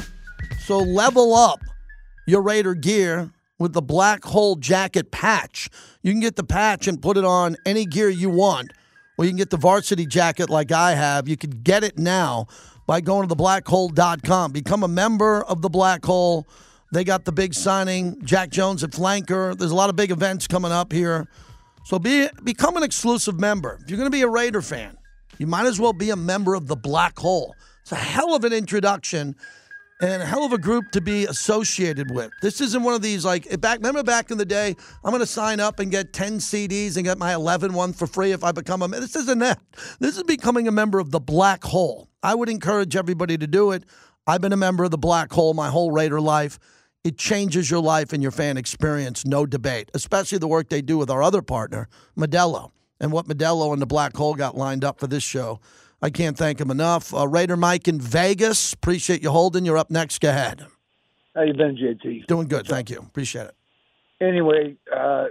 [0.58, 1.60] So level up
[2.26, 5.70] your Raider gear with the Black Hole Jacket patch.
[6.02, 8.70] You can get the patch and put it on any gear you want.
[9.16, 11.26] Or you can get the varsity jacket like I have.
[11.26, 12.48] You can get it now
[12.86, 14.52] by going to theblackhole.com.
[14.52, 16.46] Become a member of the Black Hole.
[16.92, 19.56] They got the big signing, Jack Jones at flanker.
[19.56, 21.26] There's a lot of big events coming up here.
[21.90, 23.80] So be become an exclusive member.
[23.82, 24.96] If you're going to be a Raider fan,
[25.38, 27.52] you might as well be a member of the Black Hole.
[27.82, 29.34] It's a hell of an introduction
[30.00, 32.30] and a hell of a group to be associated with.
[32.42, 33.78] This isn't one of these like eh, back.
[33.78, 37.04] Remember back in the day, I'm going to sign up and get 10 CDs and
[37.04, 38.86] get my 11 one for free if I become a.
[38.86, 39.04] Member.
[39.04, 39.60] This isn't that.
[39.98, 42.08] This is becoming a member of the Black Hole.
[42.22, 43.82] I would encourage everybody to do it.
[44.28, 46.60] I've been a member of the Black Hole my whole Raider life.
[47.02, 49.90] It changes your life and your fan experience, no debate.
[49.94, 53.86] Especially the work they do with our other partner, Modelo, and what Modelo and the
[53.86, 55.60] Black Hole got lined up for this show.
[56.02, 57.14] I can't thank him enough.
[57.14, 59.64] Uh, Raider Mike in Vegas, appreciate you holding.
[59.64, 60.20] You're up next.
[60.20, 60.66] Go ahead.
[61.34, 62.26] How you been, JT?
[62.26, 62.98] Doing good, thank you.
[62.98, 63.54] Appreciate it.
[64.20, 65.26] Anyway, uh,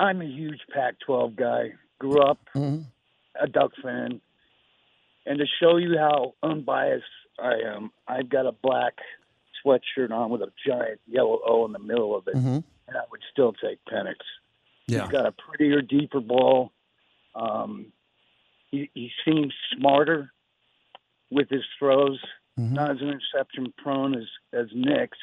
[0.00, 1.72] I'm a huge Pac-12 guy.
[1.98, 2.84] Grew up Mhm.
[3.38, 4.20] a Duck fan,
[5.26, 7.04] and to show you how unbiased
[7.38, 8.94] I am, I've got a black
[9.68, 12.64] sweatshirt on with a giant yellow O in the middle of it, Mhm.
[12.86, 14.16] and I would still take Penix.
[14.86, 15.02] Yeah.
[15.02, 16.72] He's got a prettier, deeper ball.
[17.34, 17.92] Um,
[18.70, 20.32] he, he seems smarter
[21.30, 22.18] with his throws,
[22.58, 22.72] Mhm.
[22.72, 25.16] not as interception prone as as Nix.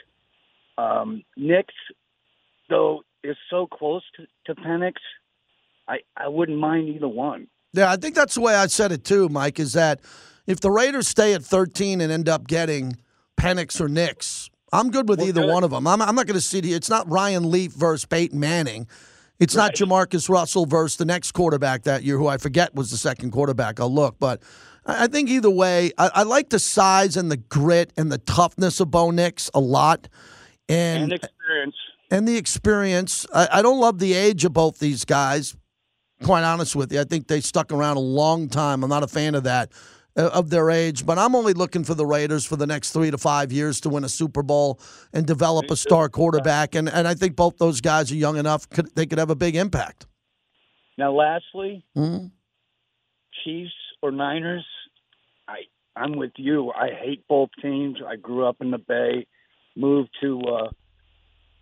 [0.78, 1.74] Um, Nix,
[2.70, 4.96] though, is so close to, to Penix.
[5.88, 7.48] I I wouldn't mind either one.
[7.74, 10.00] Yeah, I think that's the way I said it too, Mike, is that
[10.48, 12.96] if the Raiders stay at 13 and end up getting
[13.38, 15.54] Penix or Nix, I'm good with We're either good.
[15.54, 15.88] one of them.
[15.88, 16.76] I'm, I'm not going to sit here.
[16.76, 18.88] It's not Ryan Leaf versus Peyton Manning.
[19.40, 22.98] It's not JaMarcus Russell versus the next quarterback that year, who I forget was the
[22.98, 23.80] second quarterback.
[23.80, 24.18] I'll look.
[24.20, 24.42] But
[24.86, 28.18] I I think either way, I, I like the size and the grit and the
[28.18, 30.08] toughness of Bo Nix a lot.
[30.70, 31.76] And experience.
[32.10, 33.26] and the experience.
[33.34, 35.56] I, I don't love the age of both these guys.
[36.24, 38.84] Quite honest with you, I think they stuck around a long time.
[38.84, 39.72] I'm not a fan of that
[40.16, 43.18] of their age, but I'm only looking for the Raiders for the next three to
[43.18, 44.80] five years to win a Super Bowl
[45.14, 46.76] and develop a star quarterback.
[46.76, 49.36] And and I think both those guys are young enough; could, they could have a
[49.36, 50.06] big impact.
[50.98, 52.32] Now, lastly, Mhm.
[53.44, 54.66] Chiefs or Niners,
[55.48, 55.64] I
[55.96, 56.72] I'm with you.
[56.72, 57.98] I hate both teams.
[58.06, 59.28] I grew up in the Bay,
[59.76, 60.70] moved to uh,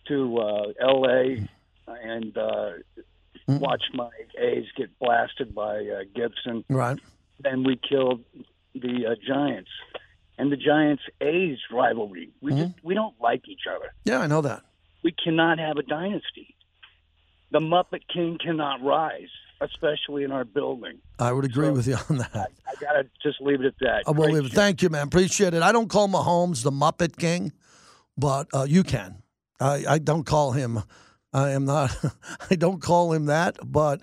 [0.08, 1.48] to uh, L.A.
[1.88, 2.72] and uh,
[3.48, 6.64] watched my A's get blasted by uh, Gibson.
[6.70, 7.00] Right.
[7.40, 8.22] Then we killed
[8.74, 9.70] the uh, Giants,
[10.38, 12.32] and the Giants A's rivalry.
[12.42, 13.94] We just we don't like each other.
[14.06, 14.64] Yeah, I know that.
[15.04, 16.56] We cannot have a dynasty.
[17.52, 19.28] The Muppet King cannot rise,
[19.62, 21.00] especially in our building.
[21.20, 22.52] I would agree with you on that.
[22.68, 24.04] I gotta just leave it at that.
[24.08, 24.52] I will Great leave it.
[24.52, 24.56] show.
[24.56, 25.06] Thank you, man.
[25.08, 25.62] Appreciate it.
[25.62, 27.52] I don't call Mahomes the Muppet King,
[28.18, 29.22] but uh, you can.
[29.60, 30.80] I, I don't call him.
[31.32, 31.96] I am not.
[32.50, 33.58] I don't call him that.
[33.64, 34.00] But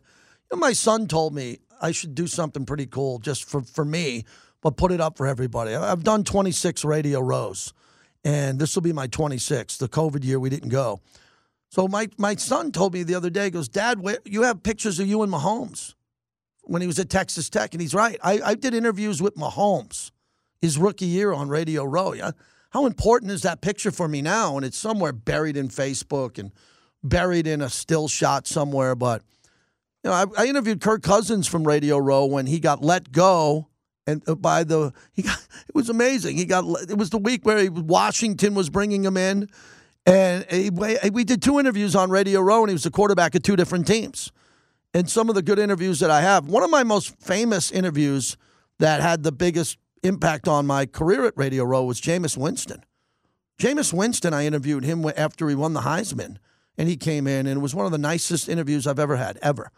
[0.50, 3.84] you know, my son told me I should do something pretty cool just for for
[3.84, 4.24] me,
[4.60, 5.74] but put it up for everybody.
[5.74, 7.72] I've done 26 radio rows,
[8.24, 9.78] and this will be my 26th.
[9.78, 11.00] The COVID year we didn't go.
[11.70, 14.98] So my my son told me the other day, goes, Dad, where, you have pictures
[14.98, 15.94] of you and Mahomes
[16.62, 18.18] when he was at Texas Tech, and he's right.
[18.22, 20.10] I, I did interviews with Mahomes
[20.60, 22.12] his rookie year on Radio Row.
[22.12, 22.32] Yeah,
[22.70, 24.56] how important is that picture for me now?
[24.56, 26.52] And it's somewhere buried in Facebook and
[27.02, 28.94] buried in a still shot somewhere.
[28.94, 29.22] But
[30.04, 33.68] you know, I, I interviewed Kirk Cousins from Radio Row when he got let go.
[34.06, 36.36] And uh, by the he got, it was amazing.
[36.36, 39.48] He got it was the week where he, Washington was bringing him in,
[40.06, 43.42] and he, we did two interviews on Radio Row, and he was the quarterback of
[43.42, 44.32] two different teams
[44.94, 46.46] and some of the good interviews that I have.
[46.46, 48.36] One of my most famous interviews
[48.78, 52.82] that had the biggest impact on my career at Radio Row was Jameis Winston.
[53.58, 56.38] Jameis Winston, I interviewed him after he won the Heisman,
[56.78, 59.38] and he came in, and it was one of the nicest interviews I've ever had,
[59.42, 59.70] ever.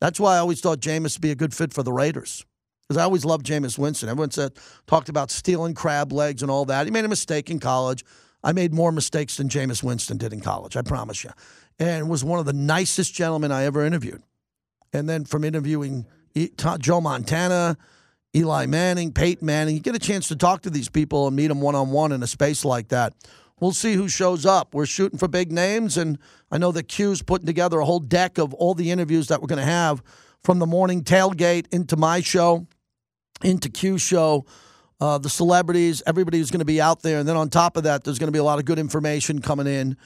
[0.00, 2.44] That's why I always thought Jameis would be a good fit for the Raiders.
[2.90, 4.08] because I always loved Jameis Winston.
[4.08, 4.52] Everyone said
[4.88, 6.86] talked about stealing crab legs and all that.
[6.86, 8.04] He made a mistake in college.
[8.42, 10.76] I made more mistakes than Jameis Winston did in college.
[10.76, 11.30] I promise you,
[11.78, 14.22] and was one of the nicest gentlemen I ever interviewed.
[14.92, 16.04] And then from interviewing
[16.80, 17.76] Joe Montana,
[18.34, 21.46] Eli Manning, Peyton Manning, you get a chance to talk to these people and meet
[21.46, 23.12] them one on one in a space like that.
[23.60, 24.74] We'll see who shows up.
[24.74, 26.18] We're shooting for big names, and
[26.50, 29.48] I know that Q's putting together a whole deck of all the interviews that we're
[29.48, 30.02] going to have
[30.42, 32.66] from the morning tailgate into my show,
[33.44, 34.46] into Q show,
[35.00, 37.18] uh, the celebrities, everybody who's going to be out there.
[37.18, 39.40] And then on top of that, there's going to be a lot of good information
[39.40, 39.96] coming in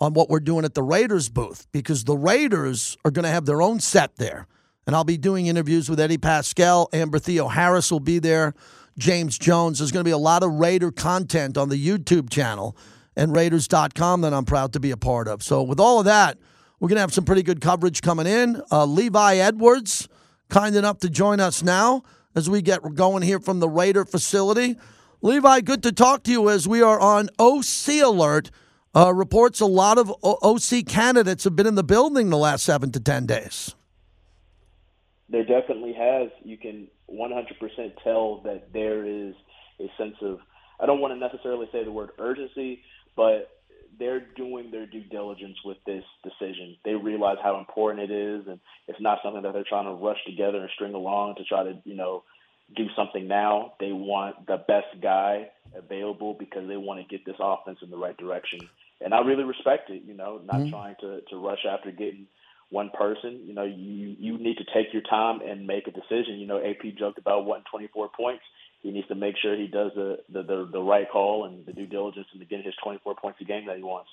[0.00, 3.46] on what we're doing at the Raiders booth because the Raiders are going to have
[3.46, 4.46] their own set there.
[4.86, 6.88] And I'll be doing interviews with Eddie Paskal.
[6.92, 8.54] Amber Theoharis will be there.
[8.98, 9.78] James Jones.
[9.78, 12.76] There's going to be a lot of Raider content on the YouTube channel
[13.16, 15.42] and Raiders.com that I'm proud to be a part of.
[15.42, 16.38] So, with all of that,
[16.80, 18.60] we're going to have some pretty good coverage coming in.
[18.70, 20.08] Uh, Levi Edwards,
[20.48, 22.02] kind enough to join us now
[22.34, 24.76] as we get going here from the Raider facility.
[25.22, 28.50] Levi, good to talk to you as we are on OC alert.
[28.94, 32.64] Uh, reports a lot of o- OC candidates have been in the building the last
[32.64, 33.74] seven to 10 days.
[35.28, 36.28] there definitely has.
[36.44, 39.34] You can 100% tell that there is
[39.80, 40.38] a sense of,
[40.78, 42.82] I don't want to necessarily say the word urgency,
[43.16, 43.50] but
[43.98, 46.76] they're doing their due diligence with this decision.
[46.84, 50.18] They realize how important it is, and it's not something that they're trying to rush
[50.26, 52.24] together and string along to try to, you know,
[52.76, 53.74] do something now.
[53.78, 57.96] They want the best guy available because they want to get this offense in the
[57.96, 58.60] right direction.
[59.00, 60.70] And I really respect it, you know, not mm-hmm.
[60.70, 62.26] trying to, to rush after getting
[62.70, 63.42] one person.
[63.44, 66.38] You know, you you need to take your time and make a decision.
[66.38, 68.42] You know, AP joked about wanting 24 points.
[68.84, 71.72] He needs to make sure he does the the, the, the right call and the
[71.72, 74.10] due diligence and to get his 24 points a game that he wants.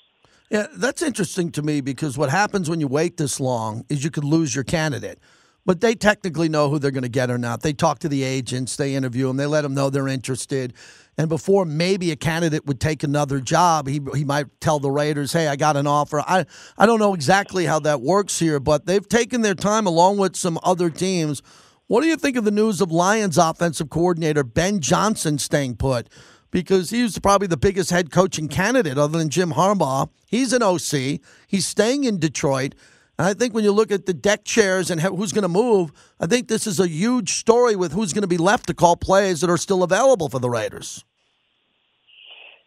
[0.49, 4.09] Yeah, that's interesting to me because what happens when you wait this long is you
[4.09, 5.19] could lose your candidate.
[5.65, 7.61] But they technically know who they're going to get or not.
[7.61, 10.73] They talk to the agents, they interview them, they let them know they're interested.
[11.17, 15.33] And before maybe a candidate would take another job, he, he might tell the Raiders,
[15.33, 16.21] hey, I got an offer.
[16.21, 16.45] I,
[16.77, 20.35] I don't know exactly how that works here, but they've taken their time along with
[20.37, 21.43] some other teams.
[21.91, 26.07] What do you think of the news of Lions offensive coordinator Ben Johnson staying put?
[26.49, 30.07] Because he was probably the biggest head coaching candidate other than Jim Harbaugh.
[30.25, 31.19] He's an OC.
[31.47, 32.75] He's staying in Detroit.
[33.19, 35.91] And I think when you look at the deck chairs and who's going to move,
[36.17, 38.95] I think this is a huge story with who's going to be left to call
[38.95, 41.03] plays that are still available for the Raiders.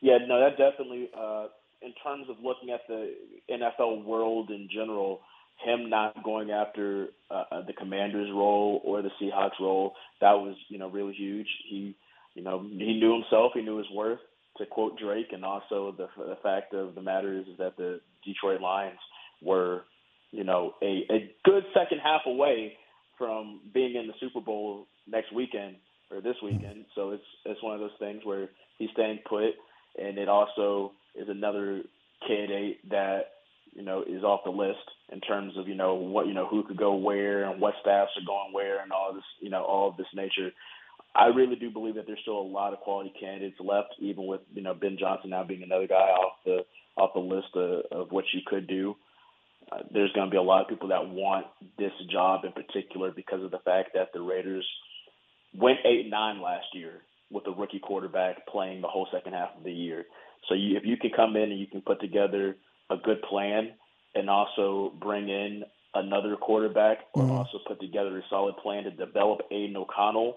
[0.02, 1.08] Yeah, no, that definitely.
[1.18, 1.46] Uh,
[1.80, 3.14] in terms of looking at the
[3.50, 5.22] NFL world in general,
[5.64, 10.56] him not going after uh, uh, the Commanders' role or the Seahawks' role, that was
[10.68, 11.48] you know really huge.
[11.68, 11.96] He,
[12.34, 13.52] you know, he knew himself.
[13.54, 14.20] He knew his worth.
[14.58, 18.00] To quote Drake, and also the the fact of the matter is, is that the
[18.24, 18.98] Detroit Lions
[19.42, 19.82] were,
[20.30, 22.74] you know, a, a good second half away
[23.18, 25.76] from being in the Super Bowl next weekend
[26.10, 26.84] or this weekend.
[26.94, 28.48] So it's it's one of those things where
[28.78, 29.54] he's staying put,
[29.98, 31.82] and it also is another
[32.26, 33.22] candidate that
[33.72, 34.78] you know is off the list
[35.14, 38.10] in terms of you know what you know who could go where and what staffs
[38.16, 40.50] are going where and all this you know all of this nature.
[41.16, 44.40] I really do believe that there's still a lot of quality candidates left, even with
[44.52, 46.64] you know Ben Johnson now being another guy off the
[46.96, 48.96] off the list of, of what you could do.
[49.72, 51.46] Uh, there's going to be a lot of people that want
[51.78, 54.66] this job in particular because of the fact that the Raiders
[55.56, 59.64] went eight nine last year with a rookie quarterback playing the whole second half of
[59.64, 60.04] the year.
[60.48, 62.56] So you, if you can come in and you can put together
[62.90, 63.72] a good plan
[64.14, 69.40] and also bring in another quarterback or also put together a solid plan to develop
[69.50, 70.36] Aidan O'Connell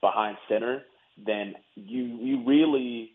[0.00, 0.82] behind center,
[1.24, 3.12] then you you really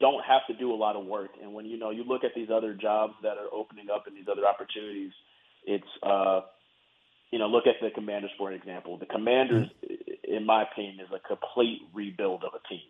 [0.00, 1.30] don't have to do a lot of work.
[1.42, 4.16] And when you know you look at these other jobs that are opening up and
[4.16, 5.12] these other opportunities,
[5.64, 6.40] it's uh,
[7.30, 8.98] you know look at the Commanders for an example.
[8.98, 9.68] The Commanders,
[10.24, 12.88] in my opinion, is a complete rebuild of a team,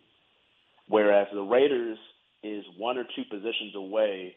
[0.87, 1.97] whereas the Raiders
[2.43, 4.35] is one or two positions away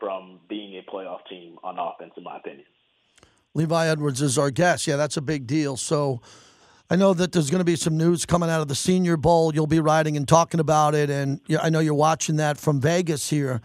[0.00, 2.64] from being a playoff team on offense, in my opinion.
[3.54, 4.86] Levi Edwards is our guest.
[4.86, 5.76] Yeah, that's a big deal.
[5.76, 6.20] So
[6.88, 9.54] I know that there's going to be some news coming out of the Senior Bowl.
[9.54, 13.30] You'll be writing and talking about it, and I know you're watching that from Vegas
[13.30, 13.60] here.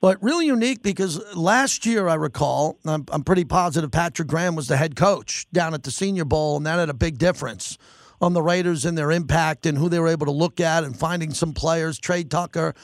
[0.00, 4.68] But really unique because last year, I recall, I'm, I'm pretty positive Patrick Graham was
[4.68, 7.78] the head coach down at the Senior Bowl, and that had a big difference
[8.20, 10.96] on the Raiders and their impact and who they were able to look at and
[10.96, 12.74] finding some players, Tre Tucker,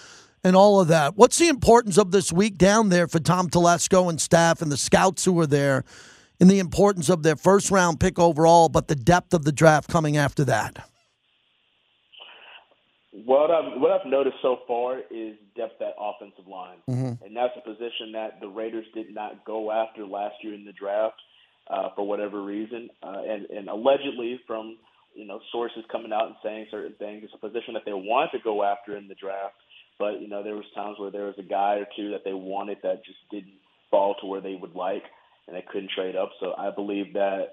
[0.44, 1.16] and all of that.
[1.16, 4.76] What's the importance of this week down there for Tom Telesco and staff and the
[4.76, 5.84] scouts who are there,
[6.40, 9.90] and the importance of their first round pick overall, but the depth of the draft
[9.90, 10.86] coming after that?
[13.12, 16.78] What I've what I've noticed so far is depth at offensive line,
[17.24, 20.72] and that's a position that the Raiders did not go after last year in the
[20.72, 21.16] draft
[21.68, 24.78] uh, for whatever reason, uh, and and allegedly from
[25.14, 27.24] you know sources coming out and saying certain things.
[27.24, 29.54] It's a position that they wanted to go after in the draft,
[30.00, 32.32] but you know there was times where there was a guy or two that they
[32.32, 33.60] wanted that just didn't
[33.90, 35.04] fall to where they would like,
[35.46, 36.30] and they couldn't trade up.
[36.40, 37.52] So I believe that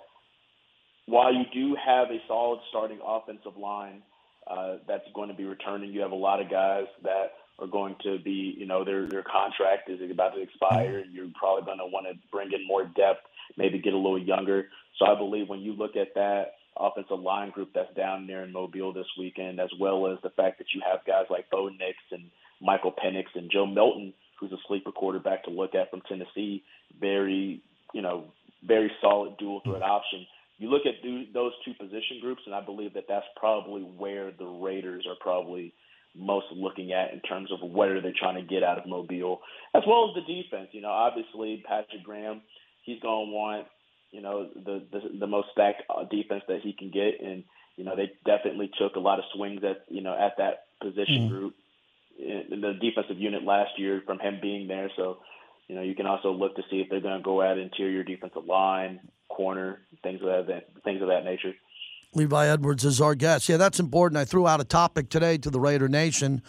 [1.05, 4.01] while you do have a solid starting offensive line
[4.49, 7.95] uh, that's going to be returning, you have a lot of guys that are going
[8.03, 11.79] to be, you know, their their contract is about to expire, and you're probably going
[11.79, 13.21] to want to bring in more depth,
[13.57, 14.67] maybe get a little younger.
[14.97, 18.51] So I believe when you look at that offensive line group that's down there in
[18.51, 21.97] Mobile this weekend, as well as the fact that you have guys like Bo Nix
[22.11, 22.29] and
[22.61, 26.63] Michael Penix and Joe Milton, who's a sleeper quarterback to look at from Tennessee,
[26.99, 27.61] very,
[27.93, 28.25] you know,
[28.65, 30.25] very solid dual threat option.
[30.57, 30.95] You look at
[31.33, 35.73] those two position groups, and I believe that that's probably where the Raiders are probably
[36.15, 39.41] most looking at in terms of what are they trying to get out of Mobile,
[39.75, 40.69] as well as the defense.
[40.71, 42.41] You know, obviously Patrick Graham,
[42.83, 43.67] he's going to want
[44.17, 47.43] you know the, the the most stacked uh, defense that he can get, and
[47.75, 51.27] you know they definitely took a lot of swings at you know at that position
[51.27, 51.55] mm group
[52.19, 54.89] in the defensive unit last year from him being there.
[54.95, 55.19] So
[55.67, 58.03] you know you can also look to see if they're going to go at interior
[58.03, 58.99] defensive line,
[59.29, 61.53] corner, things of that things of that nature.
[62.15, 63.47] Levi Edwards is our guest.
[63.47, 64.17] Yeah, that's important.
[64.17, 66.41] I threw out a topic today to the Raider Nation.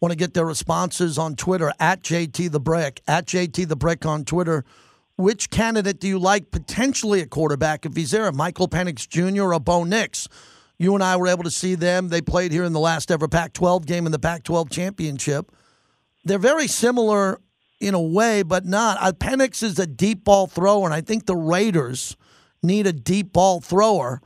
[0.00, 4.04] Want to get their responses on Twitter at JT the Brick at JT the Brick
[4.04, 4.64] on Twitter.
[5.16, 8.30] Which candidate do you like potentially at quarterback if he's there?
[8.32, 9.52] Michael Penix Jr.
[9.52, 10.28] or Bo Nix?
[10.76, 12.08] You and I were able to see them.
[12.08, 15.52] They played here in the last ever Pac 12 game in the Pac 12 championship.
[16.24, 17.40] They're very similar
[17.80, 18.98] in a way, but not.
[19.00, 22.16] Uh, Penix is a deep ball thrower, and I think the Raiders
[22.62, 24.20] need a deep ball thrower.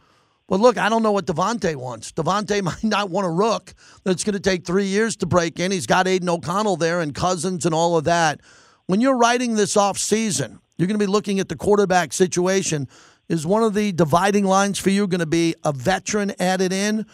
[0.48, 2.12] But look, I don't know what Davante wants.
[2.12, 3.74] Davante might not want a rook
[4.04, 5.70] that's going to take three years to break in.
[5.70, 8.40] He's got Aidan O'Connell there and Cousins and all of that.
[8.86, 12.88] When you're writing this off season, you're going to be looking at the quarterback situation.
[13.28, 17.04] Is one of the dividing lines for you going to be a veteran added in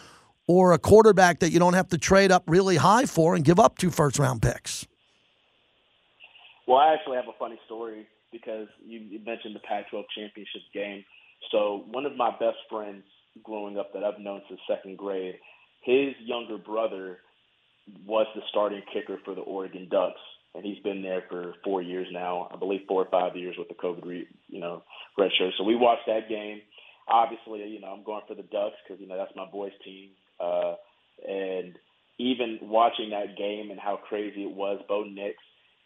[0.47, 3.59] or a quarterback that you don't have to trade up really high for and give
[3.59, 4.87] up two first round picks?
[6.67, 11.03] Well, I actually have a funny story because you mentioned the Pac 12 championship game.
[11.51, 13.03] So, one of my best friends
[13.43, 15.35] growing up that I've known since second grade,
[15.81, 17.19] his younger brother
[18.05, 20.19] was the starting kicker for the Oregon Ducks
[20.55, 22.47] and he's been there for four years now.
[22.51, 24.83] I believe four or five years with the COVID, re, you know,
[25.17, 25.53] red shirt.
[25.57, 26.61] So we watched that game.
[27.07, 30.09] Obviously, you know, I'm going for the Ducks because you know that's my boys' team.
[30.39, 30.75] Uh,
[31.27, 31.77] and
[32.17, 35.35] even watching that game and how crazy it was, Bo Nix,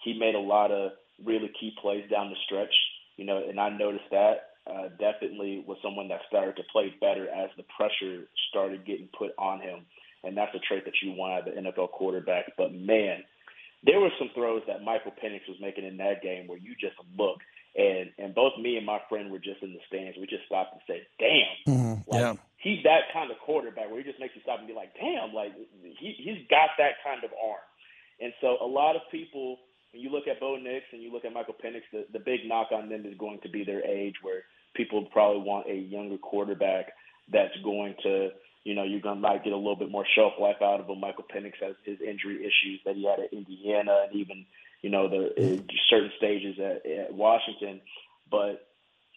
[0.03, 0.91] he made a lot of
[1.25, 2.73] really key plays down the stretch.
[3.17, 7.27] You know, and I noticed that uh, definitely was someone that started to play better
[7.27, 9.85] as the pressure started getting put on him.
[10.23, 12.53] And that's a trait that you want of the NFL quarterback.
[12.57, 13.23] But man,
[13.83, 16.95] there were some throws that Michael Penix was making in that game where you just
[17.17, 17.39] look
[17.75, 20.17] and and both me and my friend were just in the stands.
[20.17, 22.11] We just stopped and said, "Damn!" Mm-hmm.
[22.11, 24.73] Like, yeah, he's that kind of quarterback where he just makes you stop and be
[24.73, 27.63] like, "Damn!" Like he he's got that kind of arm.
[28.19, 29.59] And so a lot of people,
[29.93, 32.41] when you look at Bo Nix and you look at Michael Penix, the the big
[32.45, 36.17] knock on them is going to be their age, where people probably want a younger
[36.17, 36.91] quarterback
[37.31, 38.29] that's going to
[38.63, 40.99] you know, you're gonna might get a little bit more shelf life out of him.
[40.99, 44.45] Michael Penix has his injury issues that he had at Indiana, and even
[44.81, 47.81] you know the uh, certain stages at, at Washington.
[48.29, 48.67] But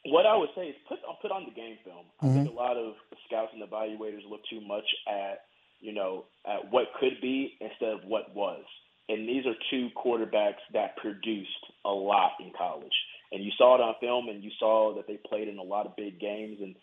[0.05, 2.07] what I would say is put put on the game film.
[2.23, 2.27] Mm-hmm.
[2.27, 2.95] I think a lot of
[3.27, 5.45] scouts and evaluators look too much at
[5.81, 8.65] you know at what could be instead of what was.
[9.09, 12.95] And these are two quarterbacks that produced a lot in college.
[13.33, 15.87] And you saw it on film, and you saw that they played in a lot
[15.87, 16.77] of big games, and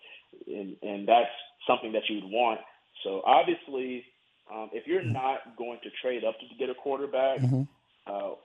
[0.48, 1.30] and, and that's
[1.68, 2.60] something that you would want.
[3.04, 4.06] So obviously,
[4.54, 7.64] um, if you're not going to trade up to get a quarterback, mm-hmm.
[8.08, 8.36] uh,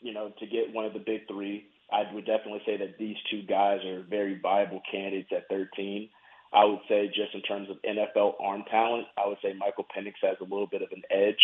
[0.00, 3.16] you know, to get one of the big three, I would definitely say that these
[3.30, 6.08] two guys are very viable candidates at 13.
[6.52, 10.14] I would say just in terms of NFL arm talent, I would say Michael Penix
[10.22, 11.42] has a little bit of an edge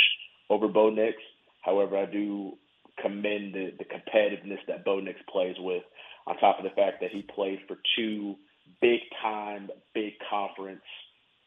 [0.50, 1.16] over Bo Nix.
[1.62, 2.56] However, I do
[3.00, 5.82] commend the, the competitiveness that Bo Nix plays with,
[6.26, 8.36] on top of the fact that he played for two
[8.80, 10.84] big time, big conference,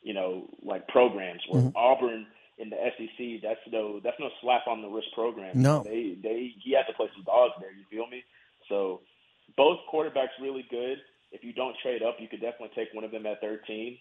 [0.02, 1.42] you know, like programs.
[1.50, 1.78] Where mm-hmm.
[1.78, 5.62] Auburn in the SEC, that's no that's no slap on the wrist program.
[5.62, 7.72] No, they they he has to play some dogs there.
[7.72, 8.24] You feel me?
[8.70, 9.02] So
[9.58, 10.98] both quarterbacks really good.
[11.32, 13.98] If you don't trade up, you could definitely take one of them at 13.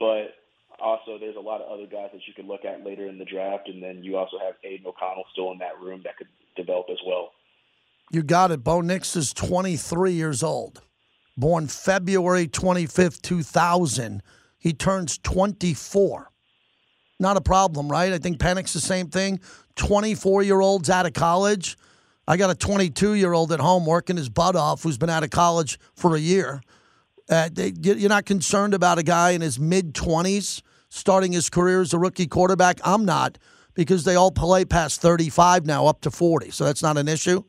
[0.00, 0.34] But
[0.80, 3.24] also, there's a lot of other guys that you could look at later in the
[3.24, 6.86] draft, and then you also have Aidan O'Connell still in that room that could develop
[6.90, 7.32] as well.
[8.10, 8.64] You got it.
[8.64, 10.82] Bo Nix is 23 years old
[11.36, 14.22] born February 25th, 2000.
[14.58, 16.30] He turns 24.
[17.18, 18.12] Not a problem, right?
[18.12, 19.40] I think Penix the same thing.
[19.76, 21.76] 24 year olds out of college.
[22.26, 25.24] I got a 22 year old at home working his butt off who's been out
[25.24, 26.62] of college for a year.
[27.28, 31.80] Uh, they, you're not concerned about a guy in his mid 20s starting his career
[31.80, 32.78] as a rookie quarterback.
[32.84, 33.38] I'm not
[33.74, 36.50] because they all play past 35 now, up to 40.
[36.50, 37.42] So that's not an issue.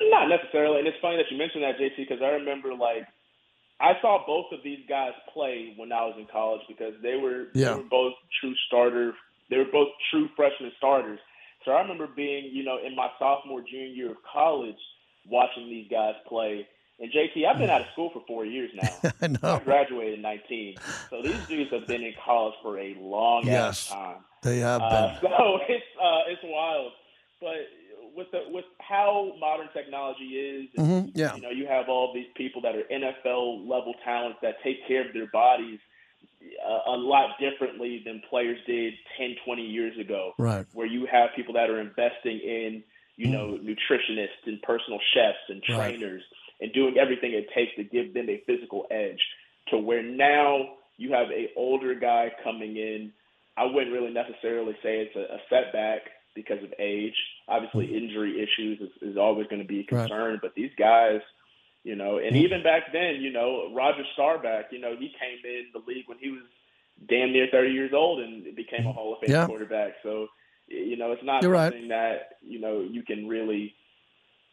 [0.00, 3.06] Not necessarily, and it's funny that you mentioned that, JT, because I remember like
[3.80, 7.48] I saw both of these guys play when I was in college because they were
[7.54, 7.70] Yeah.
[7.70, 9.14] they were both true starter.
[9.48, 11.18] They were both true freshman starters.
[11.64, 14.78] So I remember being, you know, in my sophomore junior year of college,
[15.26, 16.66] watching these guys play.
[16.98, 19.12] And JT, I've been out of school for four years now.
[19.22, 19.56] I know.
[19.56, 20.78] I graduated in 19.
[21.10, 23.88] So these dudes have been in college for a long Yes.
[23.88, 24.18] time.
[24.42, 24.88] They have been.
[24.92, 26.92] Uh, so it's uh, it's wild,
[27.40, 27.56] but
[28.20, 31.34] with the with how modern technology is, Mhm, yeah.
[31.36, 35.06] you know, you have all these people that are NFL level talents that take care
[35.06, 35.80] of their bodies
[36.64, 40.34] uh, a lot differently than players did 10, 20 years ago.
[40.38, 40.66] Right.
[40.74, 42.82] Where you have people that are investing in,
[43.16, 45.76] you know, nutritionists and personal chefs and Mm.
[45.78, 45.98] Right.
[45.98, 46.22] trainers
[46.60, 49.20] and doing everything it takes to give them a physical edge.
[49.68, 53.12] To where now you have a older guy coming in.
[53.56, 56.02] I wouldn't really necessarily say it's a, a setback
[56.34, 57.14] because of age.
[57.48, 59.92] Obviously, injury issues is, is always going to be a Mm.
[59.92, 60.08] Right.
[60.08, 61.20] Concern, but these guys,
[61.84, 65.66] you know, and even back then, you know, Roger Staubach, you know, he came in
[65.72, 66.42] the league when he was
[67.08, 69.46] damn near 30 years old and became a Hall of Fame Yeah.
[69.46, 69.94] quarterback.
[70.02, 70.28] So,
[70.68, 71.72] you know, it's not You're right.
[71.72, 73.74] something that, you know, you can really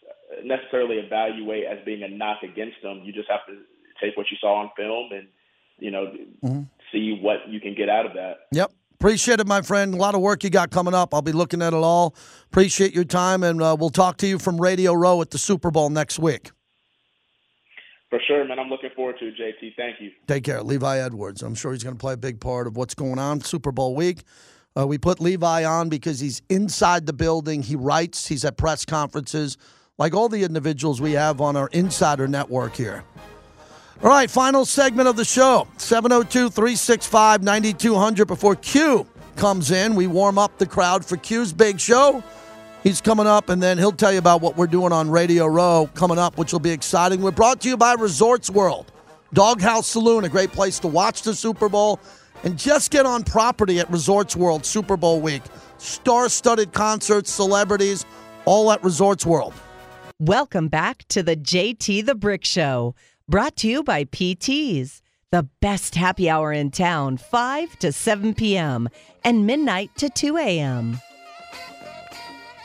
[0.07, 3.01] uh, necessarily evaluate as being a knock against them.
[3.03, 3.57] You just have to
[4.01, 5.27] take what you saw on film and,
[5.79, 6.13] you know,
[6.43, 6.63] Mm-hmm.
[6.91, 8.47] see what you can get out of that.
[8.53, 8.71] Yep.
[8.99, 9.93] Appreciate it, my friend.
[9.93, 11.13] A lot of work you got coming up.
[11.13, 12.15] I'll be looking at it all.
[12.45, 15.69] Appreciate your time, and uh, we'll talk to you from Radio Row at the Super
[15.69, 16.49] Bowl next week.
[18.09, 18.57] For sure, man.
[18.57, 19.75] I'm looking forward to it, JT.
[19.75, 20.11] Thank you.
[20.27, 20.63] Take care.
[20.63, 21.43] Levi Edwards.
[21.43, 23.95] I'm sure he's going to play a big part of what's going on Super Bowl
[23.95, 24.23] week.
[24.75, 27.61] Uh, we put Levi on because he's inside the building.
[27.61, 29.57] He writes, he's at press conferences,
[29.97, 33.03] like all the individuals we have on our insider network here.
[34.03, 39.95] All right, final segment of the show 702 365 9200 before Q comes in.
[39.95, 42.23] We warm up the crowd for Q's big show.
[42.83, 45.89] He's coming up, and then he'll tell you about what we're doing on Radio Row
[45.95, 47.23] coming up, which will be exciting.
[47.23, 48.91] We're brought to you by Resorts World,
[49.33, 51.99] Doghouse Saloon, a great place to watch the Super Bowl
[52.43, 55.41] and just get on property at Resorts World Super Bowl week.
[55.79, 58.05] Star studded concerts, celebrities,
[58.45, 59.55] all at Resorts World.
[60.19, 62.95] Welcome back to the JT the Brick Show,
[63.29, 65.01] brought to you by PTs,
[65.31, 68.87] the best happy hour in town, 5 to 7 p.m.
[69.23, 70.99] and midnight to 2 a.m.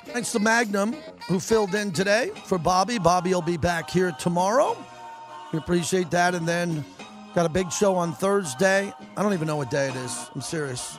[0.07, 0.95] Thanks to Magnum,
[1.27, 2.99] who filled in today for Bobby.
[2.99, 4.77] Bobby will be back here tomorrow.
[5.53, 6.35] We appreciate that.
[6.35, 6.85] And then
[7.35, 8.93] got a big show on Thursday.
[9.17, 10.31] I don't even know what day it is.
[10.35, 10.99] I'm serious.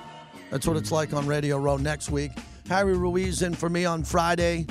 [0.51, 2.31] That's what it's like on Radio Row next week.
[2.67, 4.65] Harry Ruiz in for me on Friday.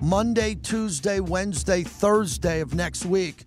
[0.00, 3.44] Monday, Tuesday, Wednesday, Thursday of next week.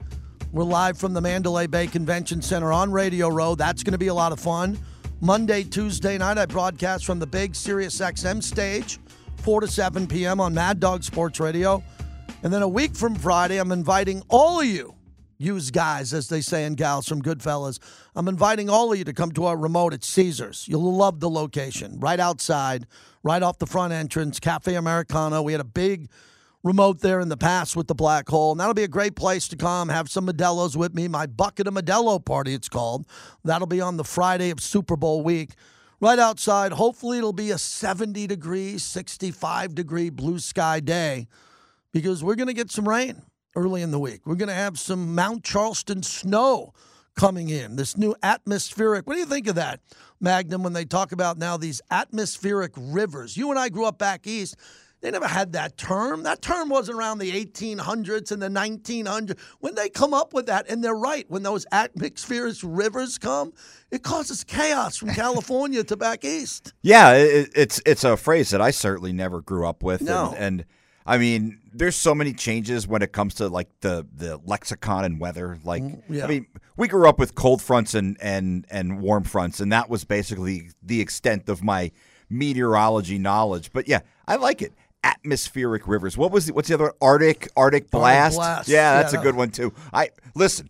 [0.53, 3.55] We're live from the Mandalay Bay Convention Center on Radio Row.
[3.55, 4.77] That's going to be a lot of fun.
[5.21, 8.99] Monday, Tuesday night, I broadcast from the big Sirius XM stage,
[9.37, 10.41] 4 to 7 p.m.
[10.41, 11.81] on Mad Dog Sports Radio.
[12.43, 14.93] And then a week from Friday, I'm inviting all of you,
[15.37, 17.79] use guys, as they say in gals from Goodfellas.
[18.13, 20.65] I'm inviting all of you to come to our remote at Caesars.
[20.67, 22.87] You'll love the location, right outside,
[23.23, 25.43] right off the front entrance, Cafe Americano.
[25.43, 26.09] We had a big
[26.64, 28.51] remote there in the past with the black hole.
[28.51, 31.07] And that'll be a great place to come, have some Modelo's with me.
[31.07, 33.05] My Bucket of Modelo party, it's called.
[33.43, 35.51] That'll be on the Friday of Super Bowl week.
[35.99, 36.72] Right outside.
[36.72, 41.28] Hopefully, it'll be a 70 degree, 65 degree blue sky day
[41.91, 43.22] because we're going to get some rain
[43.55, 44.26] early in the week.
[44.26, 46.74] We're going to have some Mount Charleston snow
[47.16, 47.76] coming in.
[47.76, 49.05] This new atmospheric.
[49.05, 49.80] What do you think of that,
[50.20, 53.38] Magnum, when they talk about now these atmospheric rivers?
[53.38, 54.55] You and I grew up back east.
[55.01, 56.23] They never had that term.
[56.23, 59.37] That term wasn't around the 1800s and the 1900s.
[59.59, 63.53] When they come up with that, and they're right, when those atmospheric rivers come,
[63.89, 66.73] it causes chaos from California to back east.
[66.83, 70.29] Yeah, it, it's it's a phrase that I certainly never grew up with, No.
[70.31, 70.65] and, and
[71.05, 75.19] I mean, there's so many changes when it comes to like the the lexicon and
[75.19, 75.57] weather.
[75.63, 76.25] Like, mm, yeah.
[76.25, 76.45] I mean,
[76.77, 80.69] we grew up with cold fronts and and and warm fronts, and that was basically
[80.83, 81.91] the extent of my
[82.29, 83.71] meteorology knowledge.
[83.73, 84.73] But yeah, I like it.
[85.03, 86.17] Atmospheric rivers.
[86.17, 86.93] What was the, what's the other one?
[87.01, 88.35] Arctic Arctic blast?
[88.37, 88.69] blast.
[88.69, 89.73] Yeah, that's Yeah, a good one too.
[89.93, 90.69] I listen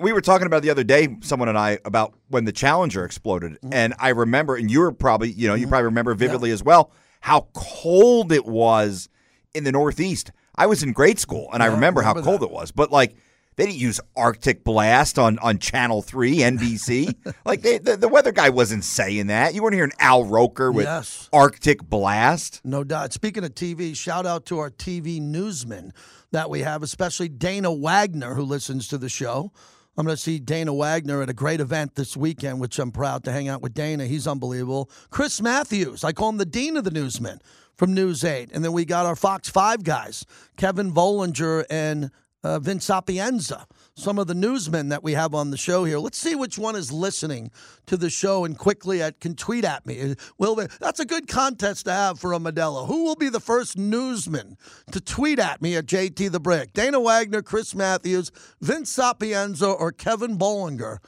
[0.00, 3.52] we were talking about the other day, someone and I, about when the Challenger exploded,
[3.52, 3.72] Mm-hmm.
[3.72, 6.90] and I remember, and you were probably, you know, you probably remember vividly as well
[7.20, 9.08] how cold it was
[9.54, 10.32] in the Northeast.
[10.56, 12.46] I was in grade school, and I Yeah, remember, how cold that.
[12.46, 12.72] it was.
[12.72, 13.14] But like,
[13.56, 17.14] they didn't use Arctic Blast on on Channel Three, NBC.
[17.44, 19.54] like, they, the, the weather guy wasn't saying that.
[19.54, 21.28] You weren't hearing Al Roker with Yes.
[21.32, 22.60] Arctic Blast.
[22.64, 23.12] No doubt.
[23.12, 25.92] Speaking of TV, shout out to our TV newsmen
[26.32, 29.52] that we have, especially Dana Wagner, who listens to the show.
[29.96, 33.22] I'm going to see Dana Wagner at a great event this weekend, which I'm proud
[33.24, 34.06] to hang out with Dana.
[34.06, 34.90] He's unbelievable.
[35.10, 37.38] Chris Matthews, I call him the dean of the newsmen
[37.76, 38.50] from News 8.
[38.52, 40.26] And then we got our Fox 5 guys,
[40.56, 42.10] Kevin Bollinger and
[42.44, 43.66] uh, Vince Sapienza,
[43.96, 45.98] some of the newsmen that we have on the show here.
[45.98, 47.50] Let's see which one is listening
[47.86, 50.14] to the show and quickly at, can tweet at me.
[50.38, 52.86] Will that's a good contest to have for a Modelo.
[52.86, 54.58] Who will be the first newsman
[54.92, 56.74] to tweet at me at JT the Brick?
[56.74, 58.30] Dana Wagner, Chris Matthews,
[58.60, 60.98] Vince Sapienza, or Kevin Bollinger?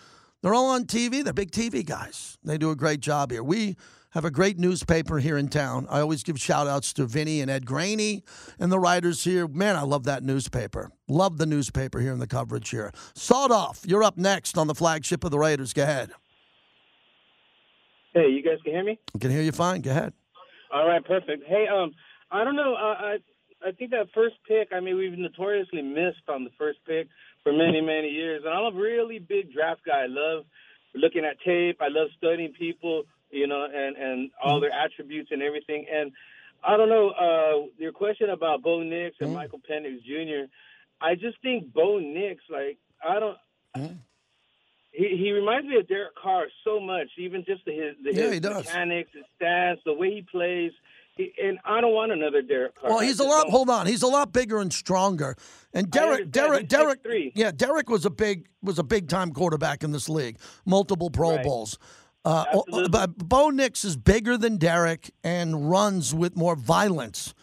[0.43, 1.23] They're all on TV.
[1.23, 2.39] They're big TV guys.
[2.45, 3.43] They do a great job here.
[3.43, 3.77] We
[4.11, 5.87] have a great newspaper here in town.
[5.91, 8.23] I always give shout outs to Vinny and Ed Graney
[8.59, 9.47] and the writers here.
[9.47, 10.91] Man, I love that newspaper.
[11.09, 12.93] Love the newspaper here and the coverage here.
[13.15, 15.73] Sawed off, you're up next on the flagship of the Raiders.
[15.73, 16.11] Go ahead.
[18.15, 18.99] Hey, you guys can hear me?
[19.15, 19.83] I can hear you fine.
[19.83, 20.15] Go ahead.
[20.73, 21.45] All right, perfect.
[21.47, 21.93] Hey, um,
[22.31, 22.75] I don't know.
[22.75, 23.19] I
[23.63, 24.69] I, I think that first pick.
[24.75, 27.09] I mean, we've notoriously missed on the first pick
[27.43, 30.05] for many many years, and I'm a really big draft guy.
[30.05, 30.45] I love
[30.95, 31.79] looking at tape.
[31.83, 35.87] I love studying people you know, and and all their attributes and everything.
[35.93, 36.13] And
[36.65, 39.35] I don't know uh, your question about Bo Nix and Mm.
[39.35, 40.51] Michael Penix Jr.
[41.01, 43.37] I just think Bo Nix, like I don't.
[43.77, 43.99] Mm.
[44.93, 48.25] He, he reminds me of Derek Carr so much, even just the, his, the, Yeah,
[48.27, 48.65] his he does.
[48.65, 50.73] mechanics, his stance, the way he plays.
[51.19, 52.89] He, and I don't want another Derek Carr.
[52.91, 53.43] Well, he's a lot.
[53.43, 53.51] don't.
[53.51, 55.37] Hold on, he's a lot bigger and stronger.
[55.75, 56.31] And Derek.
[56.31, 57.33] Derek, Derek, 6'3".
[57.35, 61.37] yeah, Derek was a big was a big time quarterback in this league, multiple Pro
[61.37, 61.45] Right.
[61.45, 61.79] Bowls.
[62.27, 67.35] Uh, but Bo Nix is bigger than Derek and runs with more violence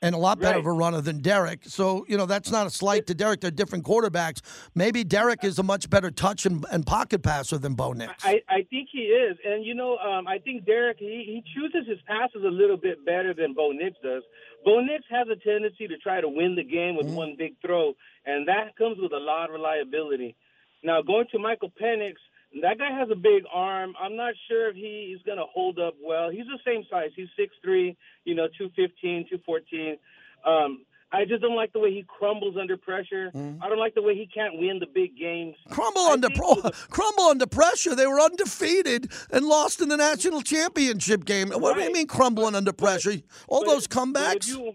[0.00, 1.64] and a lot better of a runner than Derek.
[1.64, 3.40] So you know that's not a slight to Derek.
[3.40, 4.40] They're different quarterbacks.
[4.74, 8.12] Maybe Derek is a much better touch and, and pocket passer than Bo Nix.
[8.24, 11.88] I, I think he is, and you know, um, I think Derek he, he chooses
[11.88, 14.22] his passes a little bit better than Bo Nix does.
[14.64, 17.94] Bo Nix has a tendency to try to win the game with one big throw,
[18.24, 20.36] and that comes with a lot of reliability.
[20.84, 22.14] Now, going to Michael Penix,
[22.60, 23.94] that guy has a big arm.
[24.00, 26.30] I'm not sure if he is going to hold up well.
[26.30, 27.10] He's the same size.
[27.16, 29.96] He's 6'3", you know, 215, 214.
[30.44, 30.84] Um,
[31.14, 33.30] I just don't like the way he crumbles under pressure.
[33.34, 35.56] I don't like the way he can't win the big games.
[35.70, 37.94] Crumble I under pro, a- crumble under pressure.
[37.94, 41.50] They were undefeated and lost in the national championship game.
[41.50, 43.14] What do you mean crumbling under pressure?
[43.48, 44.48] All But- those but if comebacks.
[44.48, 44.72] you-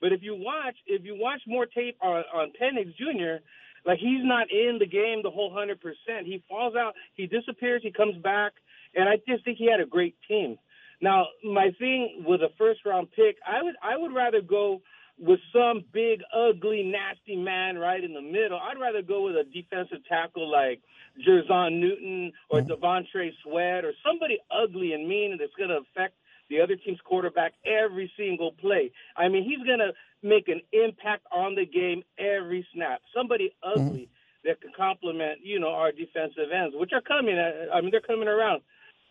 [0.00, 3.44] But if you watch, if you watch more tape on, on Penix Jr.,
[3.86, 6.26] like he's not in the game the whole hundred percent.
[6.26, 8.52] He falls out, he disappears, he comes back,
[8.94, 10.58] and I just think he had a great team.
[11.00, 14.82] Now, my thing with a first round pick, I would I would rather go
[15.18, 18.58] with some big, ugly, nasty man right in the middle.
[18.58, 20.80] I'd rather go with a defensive tackle like
[21.26, 22.72] Jer'Zhan Newton or mm-hmm.
[22.72, 26.14] T'Vondre Sweat or somebody ugly and mean that's going to affect
[26.50, 28.90] the other team's quarterback every single play.
[29.16, 29.92] I mean, he's going to
[30.22, 33.00] make an impact on the game every snap.
[33.16, 34.10] Somebody ugly
[34.44, 37.38] that can complement, you know, our defensive ends, which are coming.
[37.38, 38.62] uh, I mean, they're coming around.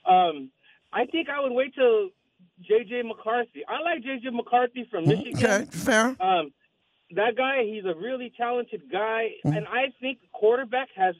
[0.05, 0.51] Um,
[0.91, 2.09] I think I would wait till
[2.61, 3.03] J.J.
[3.03, 3.63] McCarthy.
[3.67, 4.29] I like J.J.
[4.31, 5.35] McCarthy from Michigan.
[5.37, 6.15] Okay, fair.
[6.19, 6.51] Um,
[7.15, 11.15] that guy, he's a really talented guy, and I think quarterback has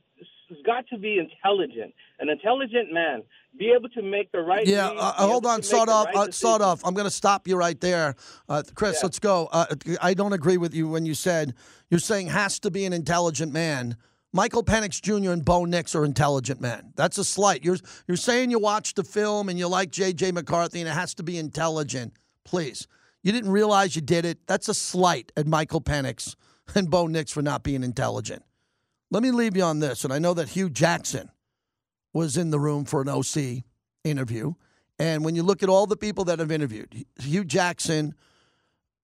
[0.65, 3.23] got to be intelligent, an intelligent man,
[3.57, 4.65] be able to make the right.
[4.65, 6.81] Yeah, uh, hold on, sawed off, right uh, sawed off.
[6.85, 8.15] I'm going to stop you right there,
[8.47, 8.95] uh, Chris.
[8.95, 8.99] Yeah.
[9.03, 9.49] Let's go.
[9.51, 9.65] Uh,
[10.01, 11.55] I don't agree with you when you said
[11.89, 13.97] you're saying has to be an intelligent man.
[14.31, 15.31] Michael Penix Jr.
[15.31, 16.93] and Bo Nix are intelligent men.
[16.95, 17.63] That's a slight.
[17.63, 17.77] You're
[18.07, 20.31] you're saying you watched the film and you like J.J.
[20.33, 22.13] McCarthy and it has to be intelligent.
[22.45, 22.87] Please,
[23.23, 24.45] you didn't realize you did it.
[24.45, 26.35] That's a slight at Michael Penix
[26.75, 28.43] and Bo Nix for not being intelligent.
[29.11, 31.31] Let me leave you on this, and I know that Hue Jackson
[32.13, 33.63] was in the room for an OC
[34.03, 34.53] interview.
[34.97, 38.15] And when you look at all the people that have interviewed, Hue Jackson,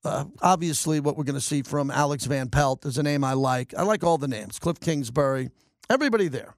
[0.03, 3.33] uh, obviously what we're going to see from Alex Van Pelt is a name I
[3.33, 3.73] like.
[3.75, 4.59] I like all the names.
[4.59, 5.49] Cliff Kingsbury,
[5.89, 6.55] everybody there.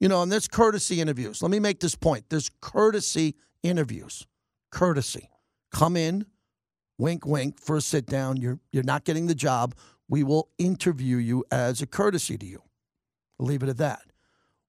[0.00, 1.42] You know, and there's courtesy interviews.
[1.42, 2.26] Let me make this point.
[2.28, 3.34] There's courtesy
[3.64, 4.26] interviews.
[4.70, 5.28] Courtesy.
[5.72, 6.24] Come in,
[6.98, 8.36] wink, wink, for a sit down.
[8.36, 9.74] You're you're not getting the job.
[10.08, 12.62] We will interview you as a courtesy to you.
[13.40, 14.02] Leave it at that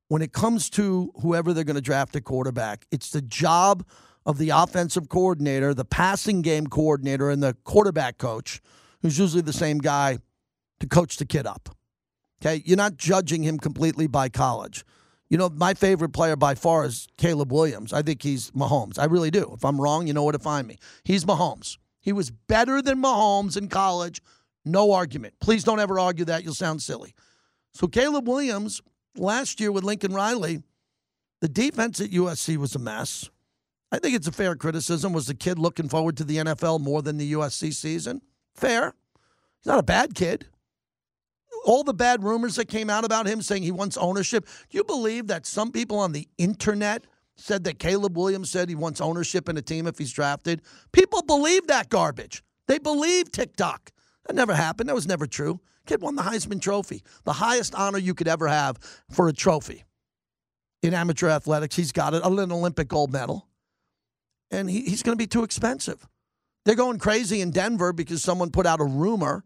[0.09, 3.85] when it comes to whoever they're going to draft a quarterback, it's the job
[4.25, 8.59] of the offensive coordinator, the passing game coordinator, and the quarterback coach,
[9.01, 10.17] who's usually the same guy,
[10.79, 11.69] to coach the kid up.
[12.41, 14.83] Okay, you're not judging him completely by college.
[15.29, 17.93] You know, my favorite player by far is Caleb Williams.
[17.93, 18.97] I think he's Mahomes.
[18.97, 19.51] I really do.
[19.53, 20.79] If I'm wrong, you know where to find me.
[21.03, 21.77] He's Mahomes.
[21.99, 24.21] He was better than Mahomes in college.
[24.65, 25.35] No argument.
[25.39, 26.43] Please don't ever argue that.
[26.43, 27.13] You'll sound silly.
[27.73, 28.81] So Caleb Williams
[29.15, 30.61] last year with Lincoln Riley,
[31.41, 33.29] the defense at USC was a mess.
[33.91, 35.13] I think it's a fair criticism.
[35.13, 38.21] Was the kid looking forward to the NFL more than the USC season?
[38.55, 38.93] Fair.
[39.59, 40.45] He's not a bad kid.
[41.65, 44.45] all the bad rumors that came out about him saying he wants ownership.
[44.69, 47.05] Do you believe that some people on the internet
[47.35, 50.61] said that Caleb Williams said he wants ownership in a team if he's drafted?
[50.91, 52.43] People believe that garbage.
[52.67, 53.91] They believe TikTok.
[54.27, 54.87] That never happened.
[54.89, 55.59] That was never true.
[55.89, 58.77] Kid won the Heisman Trophy, the highest honor you could ever have
[59.09, 59.85] for a trophy
[60.83, 61.75] in amateur athletics.
[61.75, 63.47] He's got it, an Olympic gold medal.
[64.51, 66.07] And he, he's going to be too expensive.
[66.63, 69.43] They're going crazy in Denver because someone put out a rumor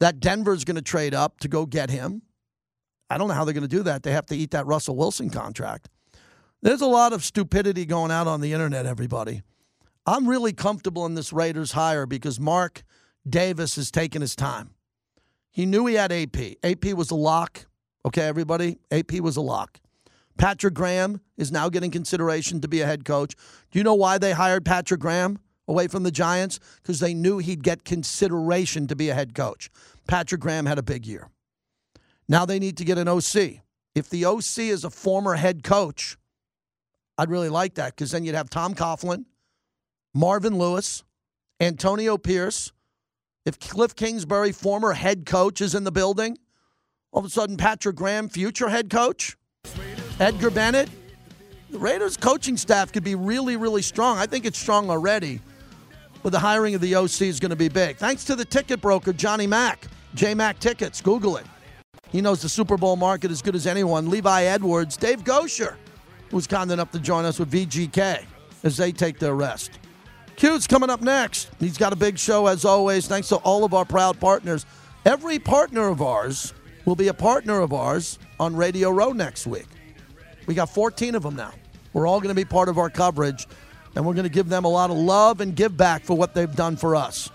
[0.00, 2.22] that Denver's going to trade up to go get him.
[3.10, 4.02] I don't know how they're going to do that.
[4.02, 5.90] They have to eat that Russell Wilson contract.
[6.62, 9.42] There's a lot of stupidity going out on the internet, everybody.
[10.06, 12.82] I'm really comfortable in this Raiders hire because Mark
[13.28, 14.70] Davis has taken his time.
[15.52, 16.56] He knew he had AP.
[16.64, 17.66] AP was a lock.
[18.04, 18.78] Okay, everybody?
[18.90, 19.78] AP was a lock.
[20.38, 23.36] Patrick Graham is now getting consideration to be a head coach.
[23.70, 25.38] Do you know why they hired Patrick Graham
[25.68, 26.58] away from the Giants?
[26.76, 29.70] Because they knew he'd get consideration to be a head coach.
[30.08, 31.28] Patrick Graham had a big year.
[32.28, 33.60] Now they need to get an OC.
[33.94, 36.16] If the OC is a former head coach,
[37.18, 39.26] I'd really like that because then you'd have Tom Coughlin,
[40.14, 41.04] Marvin Lewis,
[41.60, 42.72] Antonio Pierce.
[43.44, 46.38] If Cliff Kingsbury, former head coach, is in the building,
[47.10, 49.36] all of a sudden Patrick Graham, future head coach,
[50.20, 50.88] Edgar Bennett,
[51.70, 54.18] the Raiders coaching staff could be really, really strong.
[54.18, 55.40] I think it's strong already,
[56.22, 57.96] but the hiring of the OC is going to be big.
[57.96, 61.00] Thanks to the ticket broker, Johnny Mack, J Mac Tickets.
[61.00, 61.46] Google it.
[62.10, 64.08] He knows the Super Bowl market as good as anyone.
[64.08, 65.76] Levi Edwards, Dave Goucher,
[66.30, 68.24] who's kind enough to join us with VGK
[68.62, 69.78] as they take their rest.
[70.36, 71.50] Q's coming up next.
[71.60, 73.06] He's got a big show as always.
[73.06, 74.66] Thanks to all of our proud partners.
[75.04, 76.54] Every partner of ours
[76.84, 79.66] will be a partner of ours on Radio Row next week.
[80.46, 81.52] We got 14 of them now.
[81.92, 83.46] We're all going to be part of our coverage,
[83.94, 86.34] and we're going to give them a lot of love and give back for what
[86.34, 87.30] they've done for us.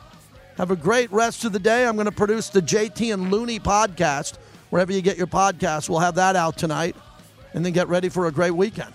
[0.57, 1.85] Have a great rest of the day.
[1.85, 4.37] I'm going to produce the JT and Looney podcast.
[4.69, 6.95] Wherever you get your podcast, we'll have that out tonight.
[7.53, 8.91] And then get ready for a great weekend.